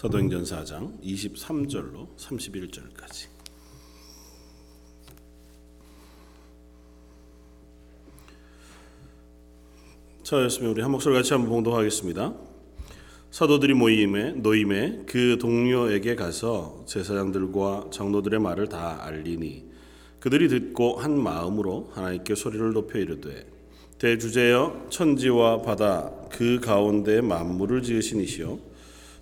사도행전 0.00 0.44
4장 0.44 0.98
23절로 1.02 2.16
31절까지. 2.16 3.26
저였으면 10.22 10.70
우리 10.70 10.80
한 10.80 10.90
목소리 10.90 11.14
같이 11.14 11.34
한번 11.34 11.50
봉독하겠습니다. 11.50 12.34
사도들이 13.30 13.74
모임에 13.74 14.32
노임에 14.32 15.02
그 15.04 15.36
동료에게 15.38 16.14
가서 16.14 16.82
제사장들과 16.86 17.90
장로들의 17.92 18.40
말을 18.40 18.70
다 18.70 19.04
알리니 19.04 19.66
그들이 20.18 20.48
듣고 20.48 20.96
한 20.96 21.22
마음으로 21.22 21.90
하나님께 21.92 22.36
소리를 22.36 22.72
높여 22.72 22.98
이르되 22.98 23.46
대주제여 23.98 24.86
천지와 24.88 25.60
바다 25.60 26.10
그 26.30 26.58
가운데 26.58 27.20
만물을 27.20 27.82
지으신 27.82 28.22
이시여 28.22 28.69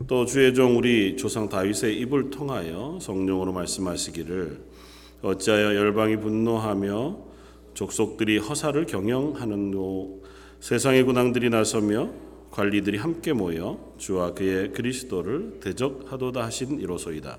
또 0.07 0.25
주의 0.25 0.55
종 0.55 0.79
우리 0.79 1.17
조상 1.17 1.49
다윗의 1.49 1.99
입을 1.99 2.31
통하여 2.31 2.99
성령으로 3.03 3.53
말씀하시기를 3.53 4.61
어찌하여 5.23 5.75
열방이 5.75 6.19
분노하며 6.19 7.19
족속들이 7.75 8.39
허사를 8.39 8.87
경영하는노 8.87 10.23
세상의 10.61 11.03
군왕들이 11.03 11.51
나서며 11.51 12.11
관리들이 12.53 12.97
함께 12.97 13.33
모여 13.33 13.93
주와 13.99 14.35
그의 14.35 14.73
그리스도를 14.73 15.59
대적하도다 15.61 16.45
하신 16.45 16.81
이로소이다. 16.81 17.39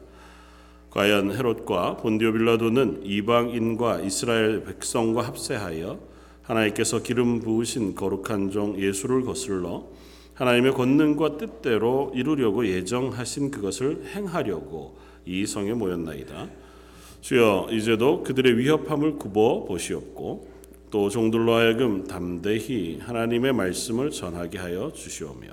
과연 0.90 1.32
헤롯과 1.32 1.98
본디오 1.98 2.34
빌라도는 2.34 3.02
이방인과 3.06 4.02
이스라엘 4.02 4.66
백성과 4.66 5.22
합세하여 5.22 5.98
하나님께서 6.44 7.04
기름 7.04 7.40
부으신 7.40 7.96
거룩한 7.96 8.52
종 8.52 8.78
예수를 8.78 9.24
거슬러 9.24 9.88
하나님의 10.40 10.72
권능과 10.72 11.36
뜻대로 11.36 12.14
이루려고 12.16 12.66
예정하신 12.66 13.52
그것을 13.52 14.06
행하려고 14.16 14.98
이 15.26 15.46
성에 15.46 15.74
모였나이다. 15.74 16.48
주여 17.20 17.68
이제도 17.72 18.24
그들의 18.24 18.58
위협함을 18.58 19.18
굽어 19.18 19.66
보시옵고 19.66 20.48
또 20.92 21.10
종들로 21.10 21.56
하여금 21.56 22.08
담대히 22.08 23.00
하나님의 23.02 23.52
말씀을 23.52 24.12
전하게 24.12 24.60
하여 24.60 24.94
주시오며 24.94 25.50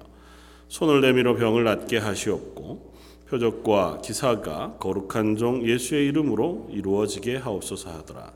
손을 0.68 1.00
내밀어 1.00 1.34
병을 1.34 1.64
낫게 1.64 1.98
하시옵고 1.98 2.94
표적과 3.28 4.02
기사가 4.04 4.76
거룩한 4.78 5.36
종 5.36 5.66
예수의 5.66 6.06
이름으로 6.06 6.68
이루어지게 6.70 7.38
하옵소서 7.38 7.90
하더라. 7.90 8.32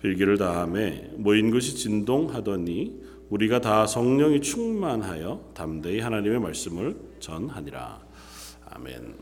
빌기를 0.00 0.38
다함에 0.38 1.10
모인 1.16 1.50
것이 1.50 1.74
진동하더니 1.74 3.01
우리가 3.32 3.62
다 3.62 3.86
성령이 3.86 4.42
충만하여 4.42 5.52
담대히 5.54 6.00
하나님의 6.00 6.38
말씀을 6.38 6.94
전하니라. 7.18 7.98
아멘. 8.66 9.14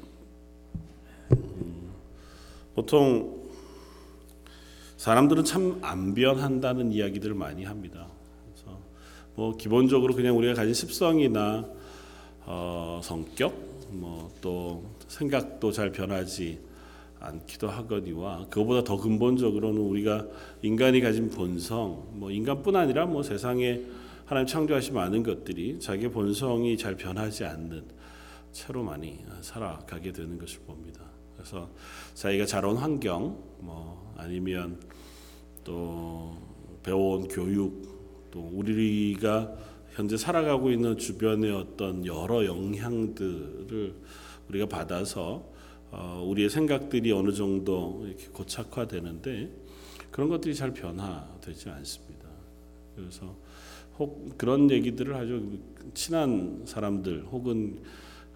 음, 1.31 1.91
보통 2.75 3.41
사람들은 4.97 5.45
참 5.45 5.79
안 5.83 6.13
변한다는 6.13 6.91
이야기들을 6.91 7.37
많이 7.37 7.63
합니다. 7.65 8.09
그래서 8.53 8.81
뭐 9.37 9.57
기본적으로 9.57 10.13
그냥 10.13 10.37
우리가 10.37 10.55
가진 10.55 10.75
습성이나 10.75 11.65
어, 12.47 13.01
성격, 13.05 13.55
뭐 13.91 14.29
또 14.41 14.83
생각도 15.07 15.71
잘 15.71 15.93
변하지 15.93 16.59
않기도 17.21 17.69
하거니와 17.69 18.47
그거보다 18.51 18.83
더 18.83 18.97
근본적으로는 18.97 19.81
우리가 19.81 20.27
인간이 20.63 21.01
가진 21.01 21.31
본성, 21.31 22.09
뭐 22.15 22.33
인간뿐 22.33 22.75
아니라 22.75 23.07
뭐 23.07 23.23
세상에 23.23 23.81
하나님 24.31 24.47
창조하신 24.47 24.95
많은 24.95 25.25
것들이 25.25 25.81
자기의 25.81 26.13
본성이 26.13 26.79
잘 26.79 26.95
변하지 26.95 27.47
않는 27.47 27.85
채로 28.53 28.85
많이 28.85 29.25
살아가게 29.41 30.13
되는 30.13 30.39
것을 30.39 30.61
봅니다. 30.61 31.01
그래서 31.35 31.69
자기가 32.15 32.47
자라온 32.47 32.77
환경, 32.77 33.43
뭐 33.59 34.15
아니면 34.17 34.81
또 35.65 36.39
배워온 36.85 37.27
교육, 37.27 38.29
또 38.31 38.49
우리가 38.53 39.53
현재 39.95 40.17
살아가고 40.17 40.71
있는 40.71 40.97
주변의 40.97 41.51
어떤 41.51 42.07
여러 42.07 42.47
영향들을 42.47 43.97
우리가 44.49 44.67
받아서 44.67 45.45
어, 45.91 46.25
우리의 46.25 46.51
생각들이 46.51 47.11
어느 47.11 47.33
정도 47.33 48.05
이렇게 48.07 48.29
고착화되는데 48.29 49.51
그런 50.13 50.29
것들이 50.29 50.55
잘 50.55 50.73
변화되지 50.73 51.69
않습니다. 51.69 52.29
그래서 52.95 53.35
혹 54.01 54.37
그런 54.39 54.71
얘기들을 54.71 55.15
아주 55.15 55.59
친한 55.93 56.63
사람들 56.65 57.27
혹은 57.31 57.83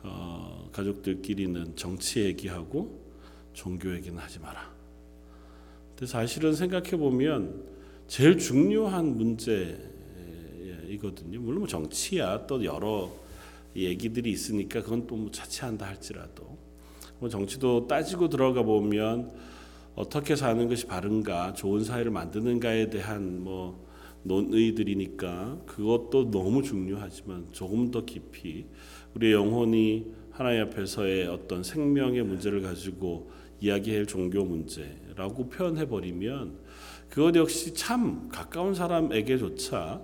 어, 0.02 0.68
가족들끼리는 0.70 1.74
정치 1.74 2.20
얘기하고 2.20 3.00
종교 3.54 3.94
얘기는 3.94 4.18
하지 4.18 4.40
마라. 4.40 4.70
근데 5.90 6.04
사실은 6.04 6.52
생각해 6.52 6.98
보면 6.98 7.64
제일 8.06 8.36
중요한 8.36 9.16
문제이거든요. 9.16 9.80
물론 11.40 11.60
뭐 11.60 11.66
정치야 11.66 12.46
또 12.46 12.62
여러 12.62 13.10
얘기들이 13.74 14.30
있으니까 14.30 14.82
그건 14.82 15.06
또뭐 15.06 15.30
자체한다 15.30 15.86
할지라도 15.86 16.58
뭐 17.18 17.30
정치도 17.30 17.88
따지고 17.88 18.28
들어가 18.28 18.62
보면 18.62 19.32
어떻게 19.94 20.36
사는 20.36 20.68
것이 20.68 20.86
바른가, 20.86 21.54
좋은 21.54 21.84
사회를 21.84 22.10
만드는가에 22.10 22.90
대한 22.90 23.42
뭐 23.42 23.82
논의들이니까 24.24 25.62
그것도 25.66 26.30
너무 26.30 26.62
중요하지만 26.62 27.46
조금 27.52 27.90
더 27.90 28.04
깊이 28.04 28.66
우리의 29.14 29.34
영혼이 29.34 30.12
하나님 30.30 30.62
앞에서의 30.62 31.28
어떤 31.28 31.62
생명의 31.62 32.22
문제를 32.24 32.62
가지고 32.62 33.30
이야기할 33.60 34.06
종교 34.06 34.44
문제라고 34.44 35.48
표현해 35.48 35.86
버리면 35.86 36.58
그것 37.08 37.34
역시 37.36 37.72
참 37.74 38.28
가까운 38.28 38.74
사람에게조차 38.74 40.02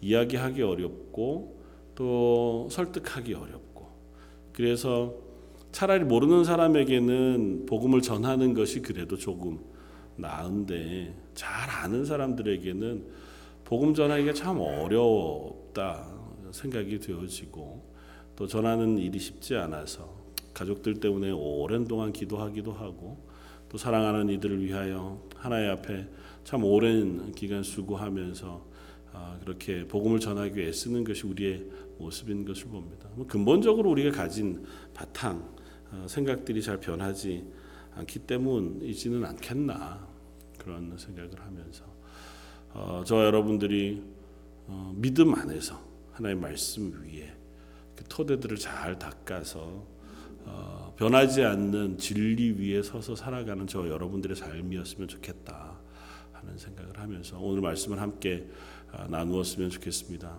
이야기하기 0.00 0.62
어렵고 0.62 1.60
또 1.94 2.68
설득하기 2.70 3.34
어렵고 3.34 3.88
그래서 4.52 5.14
차라리 5.72 6.04
모르는 6.04 6.44
사람에게는 6.44 7.66
복음을 7.66 8.02
전하는 8.02 8.54
것이 8.54 8.82
그래도 8.82 9.16
조금 9.16 9.58
나은데 10.16 11.16
잘 11.34 11.68
아는 11.70 12.04
사람들에게는 12.04 13.31
복음 13.72 13.94
전하기가 13.94 14.34
참 14.34 14.60
어렵다 14.60 16.06
생각이 16.50 16.98
되어지고 16.98 17.82
또 18.36 18.46
전하는 18.46 18.98
일이 18.98 19.18
쉽지 19.18 19.56
않아서 19.56 20.14
가족들 20.52 21.00
때문에 21.00 21.30
오랜 21.30 21.86
동안 21.86 22.12
기도하기도 22.12 22.70
하고 22.70 23.26
또 23.70 23.78
사랑하는 23.78 24.28
이들을 24.28 24.62
위하여 24.62 25.26
하나님 25.36 25.70
앞에 25.70 26.06
참 26.44 26.64
오랜 26.64 27.32
기간 27.32 27.62
수고하면서 27.62 28.66
그렇게 29.40 29.88
복음을 29.88 30.20
전하기 30.20 30.54
위해 30.54 30.70
쓰는 30.70 31.02
것이 31.02 31.26
우리의 31.26 31.64
모습인 31.96 32.44
것을 32.44 32.66
봅니다. 32.66 33.08
뭐 33.14 33.26
근본적으로 33.26 33.88
우리가 33.88 34.10
가진 34.10 34.66
바탕 34.92 35.50
어, 35.90 36.04
생각들이 36.06 36.60
잘 36.60 36.78
변하지 36.78 37.50
않기 37.94 38.18
때문이지는 38.18 39.24
않겠나 39.24 40.06
그런 40.58 40.94
생각을 40.98 41.40
하면서 41.40 41.91
어, 42.74 43.02
저 43.04 43.24
여러분들이 43.24 44.02
어, 44.66 44.92
믿음 44.96 45.34
안에서 45.34 45.80
하나의 46.12 46.36
말씀 46.36 46.92
위에 47.04 47.34
그 47.94 48.04
토대들을 48.08 48.56
잘 48.56 48.98
닦아서 48.98 49.84
어, 50.44 50.94
변하지 50.96 51.44
않는 51.44 51.98
진리 51.98 52.52
위에 52.52 52.82
서서 52.82 53.14
살아가는 53.14 53.66
저 53.66 53.88
여러분들의 53.88 54.36
삶이었으면 54.36 55.08
좋겠다 55.08 55.78
하는 56.32 56.58
생각을 56.58 56.98
하면서 56.98 57.38
오늘 57.38 57.60
말씀을 57.62 58.00
함께 58.00 58.46
어, 58.92 59.06
나누었으면 59.08 59.70
좋겠습니다. 59.70 60.36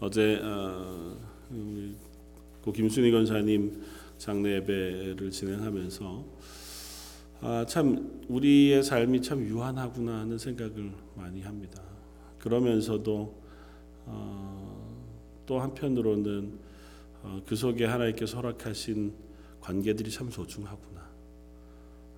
어제 0.00 0.40
어, 0.42 1.16
고 2.62 2.72
김순희 2.72 3.10
권사님 3.10 3.82
장례 4.18 4.56
예배를 4.56 5.30
진행하면서 5.30 6.24
아, 7.44 7.66
참 7.66 8.22
우리의 8.28 8.84
삶이 8.84 9.20
참 9.20 9.40
유한하구나 9.40 10.20
하는 10.20 10.38
생각을 10.38 10.92
많이 11.16 11.42
합니다. 11.42 11.82
그러면서도 12.38 13.34
어, 14.06 15.04
또 15.44 15.58
한편으로는 15.58 16.58
어, 17.24 17.42
그 17.44 17.56
속에 17.56 17.84
하나님께 17.84 18.26
허락하신 18.26 19.12
관계들이 19.60 20.08
참 20.08 20.30
소중하구나. 20.30 21.10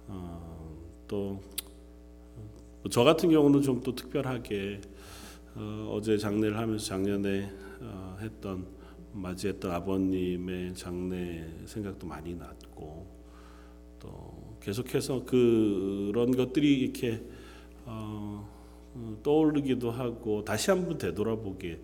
어, 0.09 0.85
또저 1.09 3.03
같은 3.05 3.31
경우는 3.31 3.63
좀 3.63 3.81
또 3.83 3.95
특별하게 3.95 4.83
어, 5.55 5.99
제 6.05 6.19
장례를 6.19 6.59
하면서 6.59 6.85
작년에 6.85 7.51
어, 7.81 8.19
했던 8.21 8.67
맞이했던 9.15 9.71
아버님의 9.71 10.75
장례 10.75 11.49
생각도 11.65 12.07
많이 12.07 12.35
났고 12.35 13.07
또 13.99 14.34
계속해서 14.65 15.27
그런 15.27 16.35
것들이 16.35 16.79
이렇게 16.81 17.23
어, 17.85 18.49
어, 18.95 19.19
떠오르기도 19.23 19.91
하고 19.91 20.43
다시 20.43 20.71
한번 20.71 20.97
되돌아보게 20.97 21.79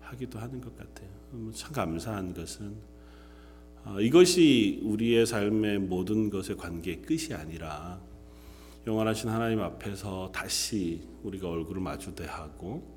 하기도 0.00 0.38
하는 0.38 0.60
것 0.60 0.76
같아요. 0.76 1.08
뭐참 1.30 1.72
감사한 1.72 2.34
것은 2.34 2.74
어, 3.84 4.00
이것이 4.00 4.80
우리의 4.84 5.24
삶의 5.24 5.78
모든 5.78 6.28
것의 6.28 6.58
관계의 6.58 7.02
끝이 7.02 7.32
아니라 7.32 8.00
영원하신 8.86 9.30
하나님 9.30 9.60
앞에서 9.60 10.30
다시 10.32 11.00
우리가 11.22 11.48
얼굴을 11.48 11.80
마주 11.80 12.14
대하고 12.14 12.96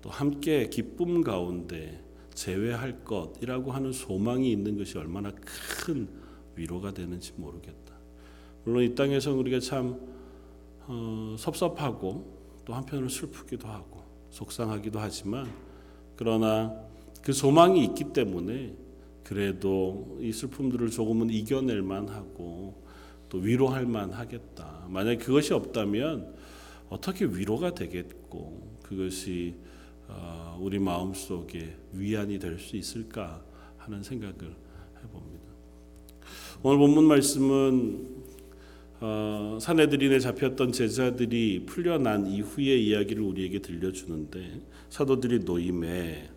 또 0.00 0.08
함께 0.08 0.70
기쁨 0.70 1.22
가운데 1.22 2.02
재회할 2.32 3.04
것이라고 3.04 3.72
하는 3.72 3.92
소망이 3.92 4.50
있는 4.50 4.78
것이 4.78 4.96
얼마나 4.96 5.30
큰 5.32 6.08
위로가 6.56 6.94
되는지 6.94 7.34
모르겠다. 7.36 7.99
물론 8.64 8.84
이 8.84 8.94
땅에서 8.94 9.32
우리가 9.32 9.60
참 9.60 9.98
어, 10.86 11.36
섭섭하고 11.38 12.40
또 12.64 12.74
한편으로 12.74 13.08
슬프기도 13.08 13.68
하고 13.68 14.02
속상하기도 14.30 14.98
하지만 14.98 15.50
그러나 16.16 16.74
그 17.22 17.32
소망이 17.32 17.84
있기 17.84 18.12
때문에 18.12 18.74
그래도 19.24 20.18
이 20.20 20.32
슬픔들을 20.32 20.90
조금은 20.90 21.30
이겨낼 21.30 21.82
만하고 21.82 22.82
또 23.28 23.38
위로할 23.38 23.86
만하겠다. 23.86 24.86
만약 24.88 25.18
그것이 25.18 25.54
없다면 25.54 26.34
어떻게 26.88 27.24
위로가 27.24 27.74
되겠고 27.74 28.78
그것이 28.82 29.54
어, 30.08 30.58
우리 30.60 30.78
마음 30.80 31.14
속에 31.14 31.76
위안이 31.92 32.38
될 32.40 32.58
수 32.58 32.76
있을까 32.76 33.42
하는 33.78 34.02
생각을 34.02 34.56
해봅니다. 35.02 35.44
오늘 36.62 36.78
본문 36.78 37.04
말씀은 37.04 38.19
어, 39.02 39.56
사내들인에 39.60 40.20
잡혔던 40.20 40.72
제자들이 40.72 41.64
풀려난 41.64 42.26
이후의 42.26 42.86
이야기를 42.86 43.22
우리에게 43.22 43.60
들려주는데 43.60 44.60
사도들이 44.90 45.40
노임에 45.40 46.28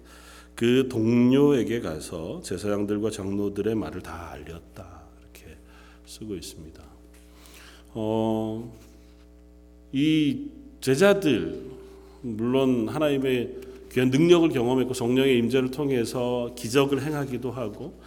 그 0.55 0.87
동료에게 0.89 1.81
가서 1.81 2.41
제사장들과 2.41 3.09
장로들의 3.09 3.75
말을 3.75 4.01
다 4.01 4.31
알렸다 4.31 5.03
이렇게 5.19 5.57
쓰고 6.05 6.35
있습니다. 6.35 6.81
어, 7.95 8.73
이 9.91 10.47
제자들 10.79 11.69
물론 12.21 12.87
하나님의 12.87 13.55
귀한 13.91 14.09
능력을 14.09 14.49
경험했고 14.49 14.93
성령의 14.93 15.37
임재를 15.39 15.69
통해서 15.69 16.53
기적을 16.55 17.01
행하기도 17.01 17.51
하고 17.51 17.99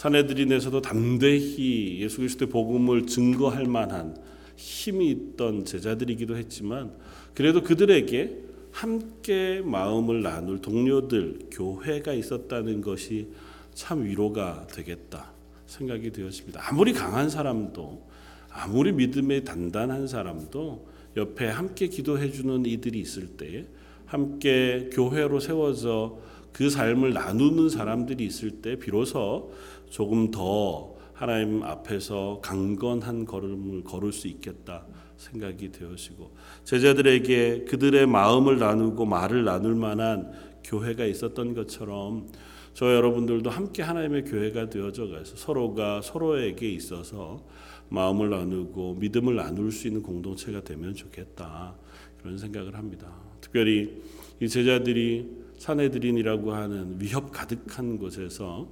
사내들인에서도 0.00 0.80
담대히 0.80 2.00
예수 2.00 2.18
그리스도의 2.18 2.48
복음을 2.48 3.06
증거할 3.06 3.66
만한 3.66 4.16
힘이 4.56 5.10
있던 5.10 5.66
제자들이기도 5.66 6.38
했지만 6.38 6.92
그래도 7.34 7.62
그들에게 7.62 8.38
함께 8.72 9.60
마음을 9.62 10.22
나눌 10.22 10.62
동료들 10.62 11.50
교회가 11.50 12.14
있었다는 12.14 12.80
것이 12.80 13.28
참 13.74 14.04
위로가 14.04 14.68
되겠다 14.68 15.32
생각이 15.66 16.12
되었습니다. 16.12 16.62
아무리 16.66 16.94
강한 16.94 17.28
사람도 17.28 18.08
아무리 18.48 18.92
믿음에 18.92 19.44
단단한 19.44 20.08
사람도 20.08 20.88
옆에 21.18 21.46
함께 21.46 21.88
기도해 21.88 22.30
주는 22.30 22.64
이들이 22.64 22.98
있을 23.00 23.26
때 23.36 23.66
함께 24.06 24.88
교회로 24.94 25.40
세워져 25.40 26.30
그 26.52 26.70
삶을 26.70 27.12
나누는 27.12 27.68
사람들이 27.68 28.24
있을 28.24 28.62
때 28.62 28.76
비로소 28.76 29.52
조금 29.88 30.30
더 30.30 30.94
하나님 31.12 31.62
앞에서 31.62 32.40
강건한 32.42 33.26
걸음을 33.26 33.84
걸을 33.84 34.12
수 34.12 34.26
있겠다 34.28 34.86
생각이 35.16 35.70
되어지고 35.70 36.30
제자들에게 36.64 37.64
그들의 37.64 38.06
마음을 38.06 38.58
나누고 38.58 39.04
말을 39.04 39.44
나눌 39.44 39.74
만한 39.74 40.32
교회가 40.64 41.04
있었던 41.04 41.54
것처럼 41.54 42.28
저 42.72 42.94
여러분들도 42.94 43.50
함께 43.50 43.82
하나님의 43.82 44.24
교회가 44.24 44.70
되어져 44.70 45.08
가서 45.08 45.36
서로가 45.36 46.00
서로에게 46.02 46.70
있어서 46.70 47.44
마음을 47.90 48.30
나누고 48.30 48.94
믿음을 48.94 49.36
나눌 49.36 49.72
수 49.72 49.88
있는 49.88 50.02
공동체가 50.02 50.62
되면 50.62 50.94
좋겠다 50.94 51.74
그런 52.22 52.38
생각을 52.38 52.76
합니다. 52.76 53.12
특별히 53.40 54.00
이 54.40 54.48
제자들이 54.48 55.39
사내들인이라고 55.60 56.54
하는 56.54 56.96
위협 56.98 57.32
가득한 57.32 57.98
곳에서 57.98 58.66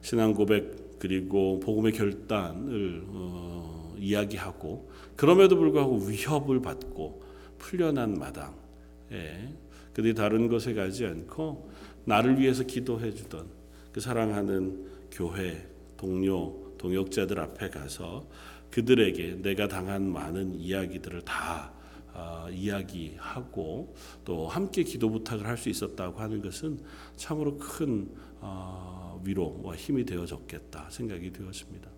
신앙 0.00 0.34
고백 0.34 0.98
그리고 0.98 1.60
복음의 1.60 1.92
결단을 1.92 3.04
어, 3.06 3.94
이야기하고 3.96 4.90
그럼에도 5.14 5.56
불구하고 5.56 6.04
위협을 6.04 6.60
받고 6.60 7.22
풀려난 7.58 8.18
마당에 8.18 9.54
그들이 9.92 10.14
다른 10.14 10.48
것에 10.48 10.74
가지 10.74 11.06
않고 11.06 11.70
나를 12.06 12.40
위해서 12.40 12.64
기도해 12.64 13.14
주던 13.14 13.46
그 13.92 14.00
사랑하는 14.00 14.86
교회 15.12 15.64
동료 15.96 16.74
동역자들 16.76 17.38
앞에 17.38 17.70
가서 17.70 18.26
그들에게 18.72 19.42
내가 19.42 19.68
당한 19.68 20.10
많은 20.12 20.56
이야기들을 20.56 21.22
다 21.22 21.72
어, 22.14 22.46
이야기하고 22.52 23.94
또 24.24 24.46
함께 24.48 24.82
기도 24.82 25.10
부탁을 25.10 25.46
할 25.46 25.56
수 25.56 25.68
있었다고 25.68 26.18
하는 26.20 26.42
것은 26.42 26.80
참으로 27.16 27.56
큰 27.56 28.08
어, 28.40 29.20
위로와 29.24 29.76
힘이 29.76 30.04
되어졌겠다 30.04 30.88
생각이 30.90 31.32
되었습니다. 31.32 31.88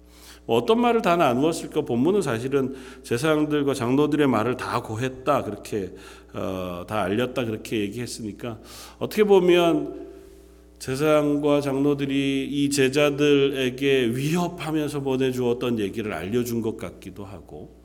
뭐 0.46 0.58
어떤 0.58 0.80
말을 0.80 1.00
다 1.00 1.16
나누었을까? 1.16 1.82
본문은 1.82 2.20
사실은 2.20 2.74
제사장들과 3.02 3.72
장로들의 3.74 4.26
말을 4.26 4.56
다 4.56 4.82
고했다 4.82 5.44
그렇게 5.44 5.94
어, 6.34 6.84
다 6.86 7.02
알렸다 7.02 7.44
그렇게 7.44 7.80
얘기했으니까 7.80 8.60
어떻게 8.98 9.24
보면 9.24 10.04
제사장과 10.78 11.62
장로들이 11.62 12.46
이 12.50 12.68
제자들에게 12.68 14.08
위협하면서 14.14 15.00
보내주었던 15.00 15.78
얘기를 15.78 16.12
알려준 16.12 16.60
것 16.60 16.76
같기도 16.76 17.24
하고 17.24 17.83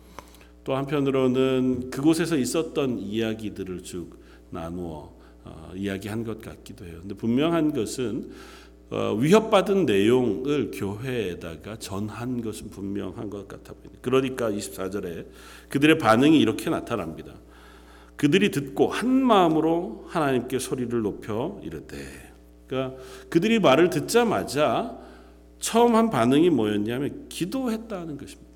또 0.64 0.76
한편으로는 0.76 1.90
그곳에서 1.90 2.36
있었던 2.38 3.00
이야기들을 3.00 3.84
쭉 3.84 4.20
나누어 4.50 5.14
어, 5.44 5.72
이야기한 5.76 6.24
것 6.24 6.42
같기도 6.42 6.86
해요. 6.86 6.98
근데 7.02 7.16
분명한 7.16 7.74
것은 7.74 8.32
어, 8.92 9.14
위협받은 9.14 9.86
내용을 9.86 10.72
교회에다가 10.74 11.78
전한 11.78 12.42
것은 12.42 12.72
분명한 12.72 13.30
것 13.30 13.48
같아 13.48 13.74
보입니다. 13.74 14.00
그러니까 14.02 14.50
24절에 14.50 15.28
그들의 15.70 16.00
반응이 16.00 16.40
이렇게 16.40 16.70
나타납니다. 16.70 17.34
그들이 18.16 18.52
듣고 18.52 18.88
한 18.88 19.08
마음으로 19.10 20.06
하나님께 20.08 20.60
소리를 20.60 21.02
높여 21.02 21.60
이르되 21.64 21.96
그러니까 22.68 23.02
그들이 23.30 23.60
말을 23.60 23.90
듣자마자 23.90 24.98
처음 25.60 25.96
한 25.96 26.10
반응이 26.10 26.50
뭐였냐면 26.50 27.28
기도했다는 27.30 28.18
것입니다. 28.18 28.49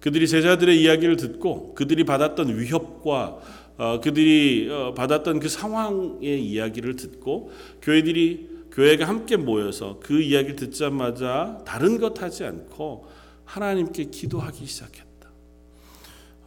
그들이 0.00 0.28
제자들의 0.28 0.80
이야기를 0.80 1.16
듣고 1.16 1.74
그들이 1.74 2.04
받았던 2.04 2.58
위협과 2.58 3.38
어, 3.78 4.00
그들이 4.00 4.68
어, 4.70 4.94
받았던 4.94 5.40
그 5.40 5.48
상황의 5.48 6.44
이야기를 6.44 6.96
듣고 6.96 7.50
교회들이 7.82 8.48
교회가 8.72 9.06
함께 9.08 9.36
모여서 9.36 9.98
그 10.00 10.20
이야기를 10.20 10.56
듣자마자 10.56 11.62
다른 11.64 11.98
것 11.98 12.22
하지 12.22 12.44
않고 12.44 13.06
하나님께 13.44 14.04
기도하기 14.06 14.66
시작했다. 14.66 15.08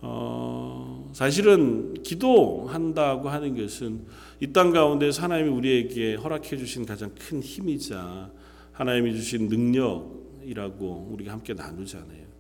어, 0.02 1.10
사실은 1.14 1.94
기도한다고 2.04 3.30
하는 3.30 3.56
것은 3.56 4.06
이 4.40 4.52
땅 4.54 4.72
가운데 4.72 5.12
하나님이 5.16 5.50
우리에게 5.50 6.16
허락해 6.16 6.58
주신 6.58 6.86
가장 6.86 7.12
큰 7.16 7.42
힘이자 7.42 8.32
하나님이 8.74 9.16
주신 9.16 9.48
능력이라고 9.48 11.10
우리가 11.12 11.32
함께 11.34 11.54
나누잖아요. 11.54 12.31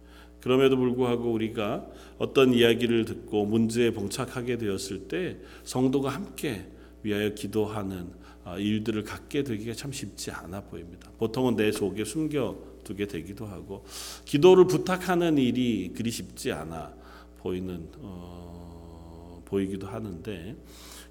그럼에도 0.41 0.75
불구하고 0.77 1.31
우리가 1.31 1.85
어떤 2.17 2.53
이야기를 2.53 3.05
듣고 3.05 3.45
문제에 3.45 3.91
봉착하게 3.91 4.57
되었을 4.57 5.07
때 5.07 5.37
성도가 5.63 6.09
함께 6.09 6.67
위하여 7.03 7.33
기도하는 7.33 8.09
아, 8.43 8.57
일들을 8.57 9.03
갖게 9.03 9.43
되기가 9.43 9.73
참 9.73 9.91
쉽지 9.91 10.31
않아 10.31 10.61
보입니다. 10.61 11.11
보통은 11.19 11.55
내 11.55 11.71
속에 11.71 12.03
숨겨 12.03 12.57
두게 12.83 13.05
되기도 13.05 13.45
하고 13.45 13.85
기도를 14.25 14.65
부탁하는 14.65 15.37
일이 15.37 15.93
그리 15.95 16.09
쉽지 16.09 16.51
않아 16.51 16.93
보이는 17.37 17.87
어, 17.99 19.41
보이기도 19.45 19.87
하는데 19.87 20.55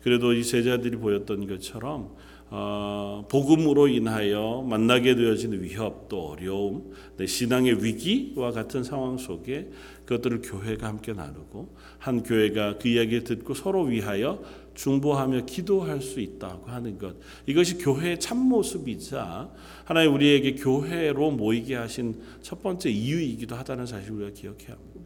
그래도 0.03 0.33
이 0.33 0.43
제자들이 0.45 0.97
보였던 0.97 1.47
것처럼 1.47 2.17
어, 2.53 3.25
복음으로 3.29 3.87
인하여 3.87 4.67
만나게 4.69 5.15
되어지는 5.15 5.63
위협 5.63 6.09
또 6.09 6.31
어려움, 6.31 6.93
내 7.17 7.25
신앙의 7.25 7.85
위기와 7.85 8.51
같은 8.51 8.83
상황 8.83 9.19
속에 9.19 9.71
그것들을 10.05 10.43
교회가 10.43 10.89
함께 10.89 11.13
나누고 11.13 11.77
한 11.99 12.25
교회가 12.25 12.79
그 12.79 12.89
이야기를 12.89 13.23
듣고 13.23 13.55
서로 13.55 13.85
위하여 13.85 14.43
중보하며 14.75 15.45
기도할 15.47 16.01
수 16.01 16.19
있다고 16.19 16.67
하는 16.71 16.99
것 16.99 17.15
이것이 17.47 17.79
교회의 17.79 18.19
참 18.19 18.39
모습이자 18.39 19.49
하나님 19.85 20.15
우리에게 20.15 20.57
교회로 20.57 21.31
모이게 21.31 21.77
하신 21.77 22.21
첫 22.43 22.61
번째 22.63 22.91
이유이기도 22.91 23.55
하다는 23.55 23.87
사실을 23.87 24.17
우리가 24.17 24.31
기억해야 24.33 24.71
합니다. 24.71 25.01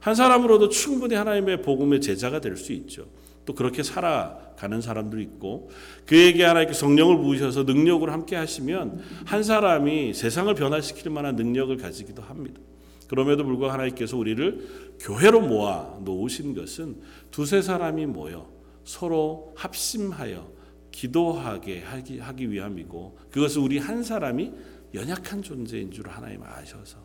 한 0.00 0.14
사람으로도 0.14 0.68
충분히 0.68 1.14
하나님의 1.14 1.62
복음의 1.62 2.00
제자가 2.02 2.40
될 2.40 2.56
수 2.56 2.72
있죠. 2.72 3.06
또 3.50 3.54
그렇게 3.54 3.82
살아가는 3.82 4.80
사람도 4.80 5.18
있고 5.18 5.70
그에게 6.06 6.44
하나님께 6.44 6.72
성령을 6.72 7.16
부으셔서 7.16 7.64
능력을 7.64 8.08
함께 8.08 8.36
하시면 8.36 9.02
한 9.24 9.42
사람이 9.42 10.14
세상을 10.14 10.54
변화시킬 10.54 11.10
만한 11.10 11.34
능력을 11.34 11.76
가지기도 11.76 12.22
합니다. 12.22 12.60
그럼에도 13.08 13.42
불구하고 13.42 13.72
하나님께서 13.72 14.16
우리를 14.16 14.96
교회로 15.00 15.40
모아 15.40 15.98
놓으신 16.04 16.54
것은 16.54 17.00
두세 17.32 17.60
사람이 17.60 18.06
모여 18.06 18.48
서로 18.84 19.52
합심하여 19.56 20.48
기도하게 20.92 21.82
하기, 21.82 22.18
하기 22.20 22.52
위함이고 22.52 23.18
그것은 23.32 23.62
우리 23.62 23.78
한 23.78 24.04
사람이 24.04 24.52
연약한 24.94 25.42
존재인 25.42 25.90
줄 25.90 26.08
하나님 26.08 26.44
아셔서 26.44 26.98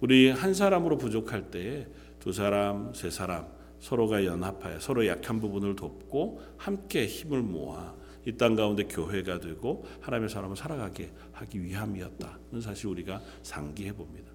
우리 0.00 0.28
한 0.28 0.52
사람으로 0.52 0.98
부족할 0.98 1.50
때에 1.50 1.86
두 2.18 2.34
사람, 2.34 2.92
세 2.92 3.08
사람 3.08 3.59
서로가 3.80 4.24
연합하여 4.24 4.78
서로 4.80 5.06
약한 5.06 5.40
부분을 5.40 5.76
돕고 5.76 6.40
함께 6.56 7.06
힘을 7.06 7.42
모아 7.42 7.94
이 8.26 8.36
땅 8.36 8.54
가운데 8.54 8.84
교회가 8.84 9.40
되고 9.40 9.84
하나님의 10.00 10.28
사람을 10.28 10.54
살아가게 10.54 11.10
하기 11.32 11.62
위함이었다는 11.64 12.60
사실 12.60 12.88
우리가 12.88 13.20
상기해 13.42 13.92
봅니다. 13.94 14.30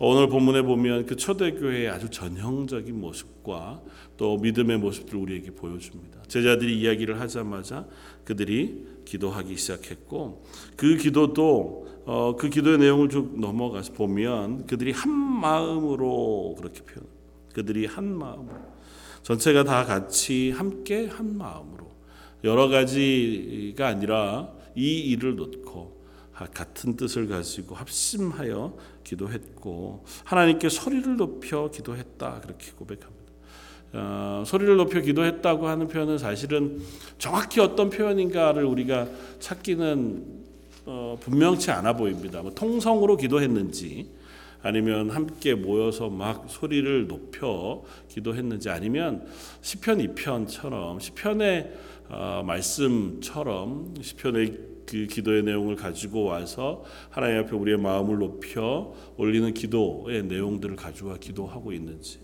오늘 0.00 0.28
본문에 0.28 0.62
보면 0.62 1.06
그 1.06 1.14
초대교회의 1.14 1.88
아주 1.88 2.10
전형적인 2.10 2.98
모습과 2.98 3.82
또 4.16 4.36
믿음의 4.38 4.78
모습들 4.78 5.16
우리에게 5.16 5.52
보여줍니다. 5.52 6.22
제자들이 6.26 6.80
이야기를 6.80 7.20
하자마자 7.20 7.86
그들이 8.24 8.84
기도하기 9.04 9.56
시작했고 9.56 10.44
그 10.76 10.96
기도도 10.96 11.86
어, 12.06 12.34
그 12.36 12.48
기도의 12.50 12.78
내용을 12.78 13.08
쭉 13.10 13.38
넘어가서 13.38 13.92
보면 13.92 14.66
그들이 14.66 14.90
한 14.90 15.10
마음으로 15.12 16.56
그렇게 16.58 16.82
표현. 16.82 17.06
그들이 17.54 17.86
한 17.86 18.04
마음으로 18.12 18.69
전체가 19.30 19.62
다 19.62 19.84
같이 19.84 20.50
함께 20.50 21.06
한 21.06 21.38
마음으로 21.38 21.88
여러 22.42 22.66
가지가 22.66 23.86
아니라 23.86 24.48
이 24.74 25.02
일을 25.12 25.36
놓고 25.36 26.00
같은 26.52 26.96
뜻을 26.96 27.28
가지고 27.28 27.76
합심하여 27.76 28.76
기도했고 29.04 30.04
하나님께 30.24 30.68
소리를 30.68 31.16
높여 31.16 31.70
기도했다 31.70 32.40
그렇게 32.40 32.72
고백합니다. 32.72 33.20
어, 33.92 34.42
소리를 34.44 34.76
높여 34.76 35.00
기도했다고 35.00 35.68
하는 35.68 35.86
표현은 35.86 36.18
사실은 36.18 36.80
정확히 37.18 37.60
어떤 37.60 37.88
표현인가를 37.88 38.64
우리가 38.64 39.06
찾기는 39.38 40.24
어, 40.86 41.18
분명치 41.20 41.70
않아 41.70 41.94
보입니다. 41.94 42.42
뭐 42.42 42.52
통성으로 42.52 43.16
기도했는지 43.16 44.10
아니면 44.62 45.10
함께 45.10 45.54
모여서 45.54 46.08
막 46.08 46.46
소리를 46.48 47.06
높여 47.08 47.82
기도했는지 48.08 48.68
아니면 48.68 49.26
시편 49.62 49.98
2편처럼 49.98 51.00
시편의 51.00 51.72
어, 52.08 52.42
말씀처럼 52.44 53.94
시편의 54.00 54.58
그 54.86 55.06
기도의 55.06 55.44
내용을 55.44 55.76
가지고 55.76 56.24
와서 56.24 56.82
하나님 57.10 57.38
앞에 57.38 57.54
우리의 57.54 57.78
마음을 57.78 58.18
높여 58.18 58.92
올리는 59.16 59.54
기도의 59.54 60.24
내용들을 60.24 60.74
가져와 60.74 61.16
기도하고 61.18 61.72
있는지 61.72 62.18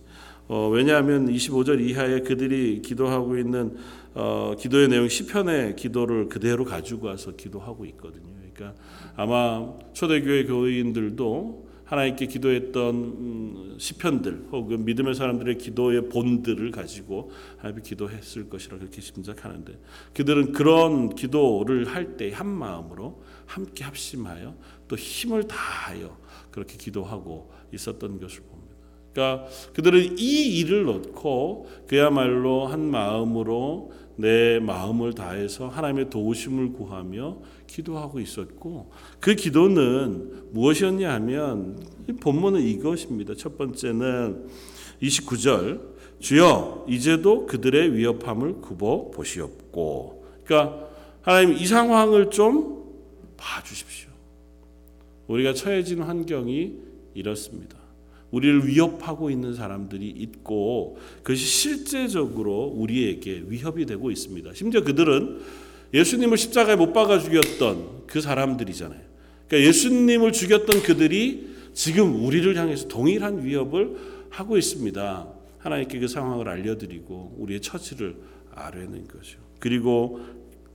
어, 0.48 0.68
왜냐하면 0.68 1.26
25절 1.26 1.80
이하에 1.80 2.20
그들이 2.20 2.82
기도하고 2.82 3.38
있는 3.38 3.76
어, 4.14 4.54
기도의 4.58 4.88
내용 4.88 5.08
시편의 5.08 5.76
기도를 5.76 6.28
그대로 6.28 6.64
가지고 6.64 7.08
와서 7.08 7.32
기도하고 7.32 7.84
있거든요. 7.86 8.34
그러니까 8.54 8.80
아마 9.16 9.74
초대교회 9.92 10.44
교인들도 10.44 11.65
하나님께 11.86 12.26
기도했던 12.26 12.94
음, 12.94 13.76
시편들 13.78 14.48
혹은 14.52 14.84
믿음의 14.84 15.14
사람들의 15.14 15.58
기도의 15.58 16.08
본들을 16.08 16.70
가지고 16.70 17.30
하나님께 17.58 17.88
기도했을 17.88 18.50
것이라 18.50 18.78
그렇게 18.78 19.00
짐작하는데 19.00 19.78
그들은 20.14 20.52
그런 20.52 21.14
기도를 21.14 21.86
할 21.86 22.16
때 22.16 22.30
한 22.32 22.46
마음으로 22.48 23.22
함께 23.46 23.84
합심하여 23.84 24.54
또 24.88 24.96
힘을 24.96 25.46
다하여 25.46 26.16
그렇게 26.50 26.76
기도하고 26.76 27.50
있었던 27.72 28.20
것을 28.20 28.42
봅니다. 28.42 28.76
그러니까 29.12 29.48
그들은 29.72 30.18
이 30.18 30.58
일을 30.58 30.84
놓고 30.84 31.68
그야말로 31.86 32.66
한 32.66 32.80
마음으로 32.90 33.92
내 34.16 34.58
마음을 34.60 35.14
다해서 35.14 35.68
하나님의 35.68 36.10
도우심을 36.10 36.72
구하며 36.72 37.38
기도하고 37.66 38.20
있었고 38.20 38.90
그 39.20 39.34
기도는 39.34 40.52
무엇이었냐 40.52 41.12
하면 41.14 41.78
본문은 42.20 42.62
이것입니다. 42.62 43.34
첫 43.34 43.56
번째는 43.58 44.48
29절 45.02 45.96
주여 46.20 46.86
이제도 46.88 47.46
그들의 47.46 47.94
위협함을 47.94 48.60
굽어 48.60 49.10
보시옵고 49.10 50.24
그러니까 50.44 50.88
하나님 51.22 51.54
이 51.54 51.66
상황을 51.66 52.30
좀 52.30 52.84
봐주십시오. 53.36 54.10
우리가 55.26 55.52
처해진 55.54 56.02
환경이 56.02 56.74
이렇습니다. 57.14 57.76
우리를 58.30 58.66
위협하고 58.66 59.30
있는 59.30 59.54
사람들이 59.54 60.08
있고 60.08 60.98
그것이 61.22 61.44
실제적으로 61.44 62.64
우리에게 62.66 63.44
위협이 63.46 63.86
되고 63.86 64.10
있습니다. 64.10 64.52
심지어 64.54 64.82
그들은 64.82 65.40
예수님을 65.96 66.36
십자가에 66.36 66.76
못 66.76 66.92
박아 66.92 67.18
죽였던 67.18 68.06
그 68.06 68.20
사람들이잖아요. 68.20 69.00
그러니까 69.48 69.68
예수님을 69.68 70.32
죽였던 70.32 70.82
그들이 70.82 71.56
지금 71.72 72.24
우리를 72.24 72.54
향해서 72.56 72.88
동일한 72.88 73.44
위협을 73.44 73.96
하고 74.30 74.58
있습니다. 74.58 75.28
하나님께 75.58 75.98
그 75.98 76.08
상황을 76.08 76.48
알려드리고 76.48 77.36
우리의 77.38 77.60
처지를 77.60 78.16
아뢰는 78.54 79.08
거죠. 79.08 79.38
그리고 79.58 80.20